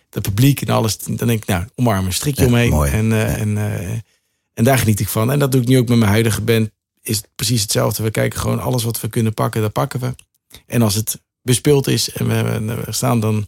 dat 0.08 0.22
publiek 0.22 0.60
en 0.60 0.68
alles. 0.74 0.98
Dan 0.98 1.16
denk 1.16 1.42
ik, 1.42 1.46
nou, 1.48 1.64
omarmen, 1.74 2.12
strikje 2.12 2.42
Ja, 2.42 2.48
omheen. 2.48 2.70
mooi. 2.70 2.90
En, 2.90 3.12
eh, 3.12 3.18
Ja. 3.18 3.36
en, 3.36 3.56
eh, 3.58 3.90
en 4.54 4.64
daar 4.64 4.78
geniet 4.78 5.00
ik 5.00 5.08
van. 5.08 5.32
En 5.32 5.38
dat 5.38 5.52
doe 5.52 5.60
ik 5.60 5.68
nu 5.68 5.78
ook 5.78 5.88
met 5.88 5.98
mijn 5.98 6.10
huidige 6.10 6.40
band. 6.42 6.70
Is 7.02 7.16
het 7.16 7.28
precies 7.34 7.62
hetzelfde. 7.62 8.02
We 8.02 8.10
kijken 8.10 8.40
gewoon 8.40 8.60
alles 8.60 8.84
wat 8.84 9.00
we 9.00 9.08
kunnen 9.08 9.34
pakken, 9.34 9.60
dat 9.60 9.72
pakken 9.72 10.00
we. 10.00 10.14
En 10.66 10.82
als 10.82 10.94
het 10.94 11.20
bespeeld 11.42 11.86
is 11.86 12.10
en 12.12 12.26
we, 12.26 12.84
staan, 12.92 13.20
dan, 13.20 13.46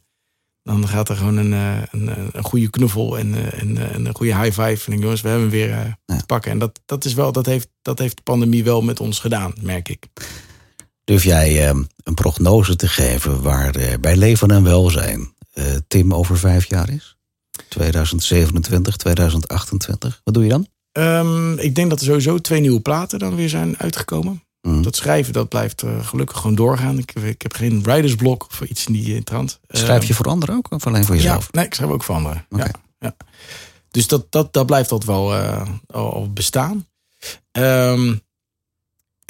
dan 0.63 0.89
gaat 0.89 1.09
er 1.09 1.17
gewoon 1.17 1.37
een, 1.37 1.53
eh, 1.53 1.83
een, 1.91 2.11
een 2.33 2.45
goede 2.45 2.71
knuffel 2.71 3.19
en, 3.19 3.53
en, 3.53 3.93
en 3.93 4.07
een 4.07 4.15
goede 4.17 4.37
high 4.41 4.61
five. 4.63 4.91
En 4.93 4.99
jongens, 4.99 5.21
we 5.21 5.29
hebben 5.29 5.49
hem 5.49 5.57
weer 5.57 5.69
Ja. 6.07 6.17
te 6.19 6.27
pakken. 6.27 6.51
En 6.51 6.59
dat, 6.59 6.81
dat, 6.87 7.05
is 7.05 7.15
wel, 7.15 7.33
dat, 7.33 7.47
heeft, 7.47 7.69
dat 7.83 7.99
heeft 7.99 8.17
de 8.17 8.23
pandemie 8.23 8.65
wel 8.65 8.83
met 8.83 9.01
ons 9.01 9.19
gedaan, 9.19 9.53
merk 9.61 9.89
ik. 9.89 10.07
Durf 11.05 11.25
jij 11.25 11.69
eh, 11.69 11.79
een 12.03 12.15
prognose 12.15 12.77
te 12.77 12.89
geven 12.89 13.43
waar 13.43 13.99
bij 14.01 14.17
leven 14.17 14.51
en 14.51 14.63
welzijn 14.63 15.35
eh, 15.53 15.65
Tim 15.89 16.15
over 16.15 16.39
vijf 16.39 16.69
jaar 16.69 16.91
is? 16.91 17.17
2027, 17.69 18.97
2028. 18.97 20.21
Wat 20.25 20.35
doe 20.35 20.43
je 20.43 20.49
dan? 20.49 20.67
Ehm, 20.93 21.59
ik 21.59 21.75
denk 21.75 21.91
dat 21.91 22.01
er 22.01 22.07
sowieso 22.07 22.39
twee 22.39 22.61
nieuwe 22.61 22.81
platen 22.81 23.19
dan 23.19 23.35
weer 23.35 23.49
zijn 23.49 23.79
uitgekomen. 23.79 24.43
Mhm. 24.63 24.83
Dat 24.83 24.97
schrijven, 24.97 25.33
dat 25.33 25.49
blijft 25.49 25.83
eh, 25.83 26.07
gelukkig 26.07 26.37
gewoon 26.37 26.55
doorgaan. 26.55 26.99
Ik, 26.99 27.15
ik 27.15 27.43
heb 27.43 27.53
geen 27.53 27.83
writersblok 27.83 28.47
of 28.51 28.61
iets 28.61 28.87
in 28.87 28.93
die 28.93 29.15
eh, 29.15 29.23
trant. 29.23 29.61
Schrijf 29.69 30.03
je 30.03 30.09
Ehm, 30.09 30.17
voor 30.17 30.27
anderen 30.27 30.57
ook 30.57 30.71
of 30.71 30.87
alleen 30.87 31.05
voor 31.05 31.15
jezelf? 31.15 31.43
Ja, 31.43 31.49
nee, 31.53 31.65
ik 31.65 31.75
schrijf 31.75 31.91
ook 31.91 32.03
voor 32.03 32.15
anderen. 32.15 32.47
Ja, 32.49 32.71
ja. 32.99 33.17
Dus 33.91 34.07
dat, 34.07 34.33
dat, 34.33 34.53
dat 34.53 34.67
blijft 34.67 34.89
dat 34.89 35.05
wel 35.05 35.35
eh, 35.35 35.69
al 35.87 36.13
al 36.13 36.33
bestaan. 36.33 36.87
Ehm, 37.51 38.15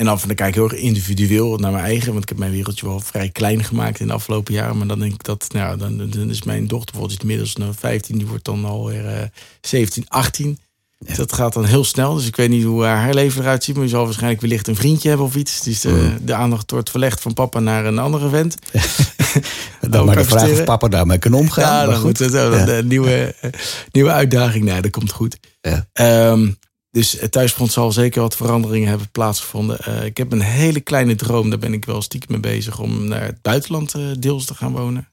en 0.00 0.06
dan, 0.06 0.18
dan 0.26 0.34
kijk 0.34 0.48
ik 0.48 0.54
heel 0.54 0.70
erg 0.70 0.78
individueel 0.78 1.56
naar 1.58 1.72
mijn 1.72 1.84
eigen. 1.84 2.10
Want 2.12 2.22
ik 2.22 2.28
heb 2.28 2.38
mijn 2.38 2.50
wereldje 2.50 2.86
wel 2.86 3.00
vrij 3.00 3.28
klein 3.28 3.64
gemaakt 3.64 4.00
in 4.00 4.06
de 4.06 4.12
afgelopen 4.12 4.54
jaren. 4.54 4.78
Maar 4.78 4.86
dan 4.86 4.98
denk 4.98 5.12
ik 5.12 5.24
dat, 5.24 5.46
nou, 5.52 5.78
dan, 5.78 5.96
dan 6.10 6.30
is 6.30 6.42
mijn 6.42 6.66
dochter 6.66 6.90
bijvoorbeeld 6.90 7.20
inmiddels 7.20 7.56
nou 7.56 7.72
15. 7.78 8.18
Die 8.18 8.26
wordt 8.26 8.44
dan 8.44 8.64
alweer 8.64 9.06
eh 9.06 9.22
17, 9.60 10.04
18. 10.08 10.58
Dus 10.98 11.16
dat 11.16 11.32
gaat 11.32 11.52
dan 11.52 11.64
heel 11.64 11.84
snel. 11.84 12.14
Dus 12.14 12.26
ik 12.26 12.36
weet 12.36 12.48
niet 12.48 12.64
hoe 12.64 12.84
haar 12.84 13.14
leven 13.14 13.42
eruit 13.42 13.64
ziet. 13.64 13.74
Maar 13.74 13.84
je 13.84 13.90
zal 13.90 14.04
waarschijnlijk 14.04 14.40
wellicht 14.40 14.68
een 14.68 14.76
vriendje 14.76 15.08
hebben 15.08 15.26
of 15.26 15.34
iets. 15.36 15.60
Dus 15.62 15.80
de, 15.80 15.88
Mm. 15.88 16.26
de 16.26 16.34
aandacht 16.34 16.70
wordt 16.70 16.90
verlegd 16.90 17.20
van 17.20 17.34
papa 17.34 17.58
naar 17.60 17.84
een 17.86 17.98
andere 17.98 18.28
vent. 18.28 18.54
Dan 19.90 20.04
maar 20.06 20.16
de 20.16 20.24
vraag 20.24 20.50
of 20.50 20.64
papa 20.64 20.88
daarmee 20.88 21.18
kan 21.18 21.32
omgaan. 21.34 21.80
Ja, 21.82 21.86
maar 21.86 21.96
goed. 22.00 22.18
Dat 22.18 22.32
Ja. 22.32 22.68
een 22.68 22.86
nieuwe, 22.86 23.34
eh, 23.40 23.50
nieuwe 23.92 24.10
uitdaging. 24.10 24.64
Nee, 24.64 24.80
dat 24.80 24.90
komt 24.90 25.12
goed. 25.12 25.38
Ja. 25.60 25.86
Ehm, 25.92 26.50
dus 26.90 27.12
het 27.20 27.32
thuisfront 27.32 27.72
zal 27.72 27.92
zeker 27.92 28.20
wat 28.20 28.36
veranderingen 28.36 28.88
hebben 28.88 29.10
plaatsgevonden. 29.10 29.78
Eh, 29.78 30.04
ik 30.04 30.16
heb 30.16 30.32
een 30.32 30.40
hele 30.40 30.80
kleine 30.80 31.14
droom. 31.14 31.50
Daar 31.50 31.58
ben 31.58 31.72
ik 31.72 31.84
wel 31.84 32.02
stiekem 32.02 32.32
mee 32.40 32.40
bezig. 32.54 32.78
Om 32.78 33.04
naar 33.08 33.22
het 33.22 33.42
buitenland 33.42 33.94
eh, 33.94 34.02
deels 34.18 34.44
te 34.44 34.54
gaan 34.54 34.72
wonen. 34.72 35.08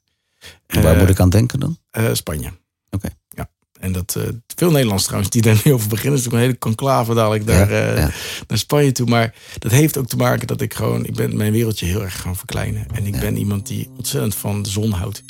Waar 0.68 0.94
Eh, 0.94 1.00
moet 1.00 1.10
ik 1.10 1.20
aan 1.20 1.30
denken 1.30 1.60
dan? 1.60 1.78
eh, 1.92 2.10
Spanje. 2.14 2.52
Oké. 2.90 3.08
Ja. 3.30 3.50
En 3.80 3.92
dat 3.92 4.16
eh, 4.16 4.24
veel 4.56 4.72
Nederlands 4.72 5.04
trouwens 5.04 5.32
die 5.32 5.42
daar 5.42 5.62
nu 5.64 5.74
over 5.74 5.88
beginnen. 5.90 6.20
is 6.20 6.24
natuurlijk 6.26 6.44
een 6.44 6.50
hele 6.50 6.58
conclave 6.76 7.14
dadelijk 7.14 7.46
daar 7.48 7.72
Ja, 7.72 7.92
eh, 7.92 7.98
ja. 7.98 8.12
naar 8.48 8.58
Spanje 8.58 8.92
toe. 8.92 9.08
Maar 9.08 9.34
dat 9.60 9.72
heeft 9.72 9.98
ook 9.98 10.08
te 10.08 10.16
maken 10.18 10.48
dat 10.48 10.62
ik 10.62 10.74
gewoon, 10.74 11.06
ik 11.06 11.14
ben 11.16 11.38
mijn 11.38 11.52
wereldje 11.52 11.86
heel 11.86 12.04
erg 12.04 12.22
gaan 12.22 12.36
verkleinen. 12.36 12.88
En 12.94 13.06
ik 13.06 13.14
Ja. 13.14 13.20
ben 13.20 13.38
iemand 13.38 13.68
die 13.68 13.90
ontzettend 13.98 14.36
van 14.36 14.62
de 14.62 14.70
zon 14.70 14.92
houdt. 14.92 15.24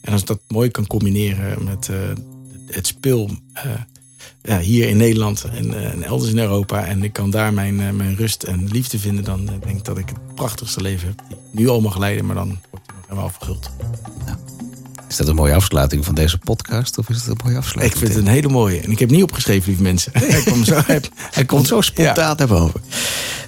En 0.00 0.12
als 0.12 0.20
ik 0.20 0.26
dat 0.26 0.40
mooi 0.48 0.70
kan 0.70 0.86
combineren 0.86 1.64
met 1.64 1.88
eh, 1.88 1.96
het 2.66 2.86
speel 2.86 3.30
eh, 3.52 3.64
ja, 4.42 4.58
hier 4.58 4.88
in 4.88 4.96
Nederland 4.96 5.44
en, 5.54 5.74
eh, 5.74 5.92
en 5.92 6.02
elders 6.02 6.30
in 6.30 6.38
Europa. 6.38 6.84
En 6.84 7.02
ik 7.02 7.12
kan 7.12 7.30
daar 7.30 7.52
mijn, 7.52 7.80
eh, 7.80 7.90
mijn 7.90 8.16
rust 8.16 8.42
en 8.42 8.68
liefde 8.70 8.98
vinden. 8.98 9.24
Dan 9.24 9.48
eh, 9.48 9.54
denk 9.64 9.76
ik 9.78 9.84
dat 9.84 9.98
ik 9.98 10.08
het 10.08 10.34
prachtigste 10.34 10.80
leven 10.80 11.08
heb. 11.08 11.18
Die 11.28 11.36
ik 11.36 11.42
nu 11.58 11.68
al 11.68 11.80
mag 11.80 11.98
leiden, 11.98 12.26
maar 12.26 12.34
dan 12.34 12.46
wordt 12.70 12.86
het 12.86 12.94
nog 12.96 13.04
helemaal 13.08 13.30
verguld. 13.30 13.70
Is 15.08 15.16
dat 15.16 15.28
een 15.28 15.34
mooie 15.34 15.54
afsluiting 15.54 16.04
van 16.04 16.14
deze 16.14 16.38
podcast? 16.38 16.98
Of 16.98 17.08
is 17.08 17.16
het 17.16 17.26
een 17.26 17.36
mooie 17.42 17.56
Ik 17.56 17.62
afsluiting? 17.62 17.98
vind 18.00 18.14
het 18.14 18.26
een 18.26 18.32
hele 18.32 18.48
mooie. 18.48 18.80
En 18.80 18.90
ik 18.90 18.98
heb 18.98 19.10
niet 19.10 19.22
opgeschreven, 19.22 19.66
lieve 19.68 19.82
mensen. 19.82 20.12
Hij 20.18 20.42
komt 20.42 20.66
zo, 20.66 20.80
hij, 20.86 21.00
hij 21.30 21.44
komt 21.44 21.66
zo 21.66 21.80
spontaan 21.80 22.14
Ja, 22.14 22.34
naar 22.34 22.46
boven. 22.46 22.80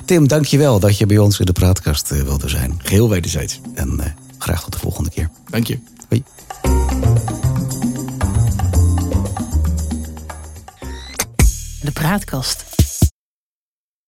Tim, 0.04 0.28
dank 0.28 0.44
je 0.44 0.58
wel 0.58 0.80
dat 0.80 0.98
je 0.98 1.06
bij 1.06 1.18
ons 1.18 1.38
in 1.38 1.46
de 1.46 1.52
praatkast 1.52 2.08
wilde 2.08 2.48
zijn. 2.48 2.74
geheel 2.82 3.08
wederzijds. 3.08 3.60
En 3.74 4.14
graag 4.38 4.62
tot 4.62 4.72
de 4.72 4.78
volgende 4.78 5.10
keer. 5.10 5.30
Dank 5.50 5.66
je. 5.66 5.78
Hoi. 6.08 6.22
De 11.82 11.92
praatkast. 11.92 12.64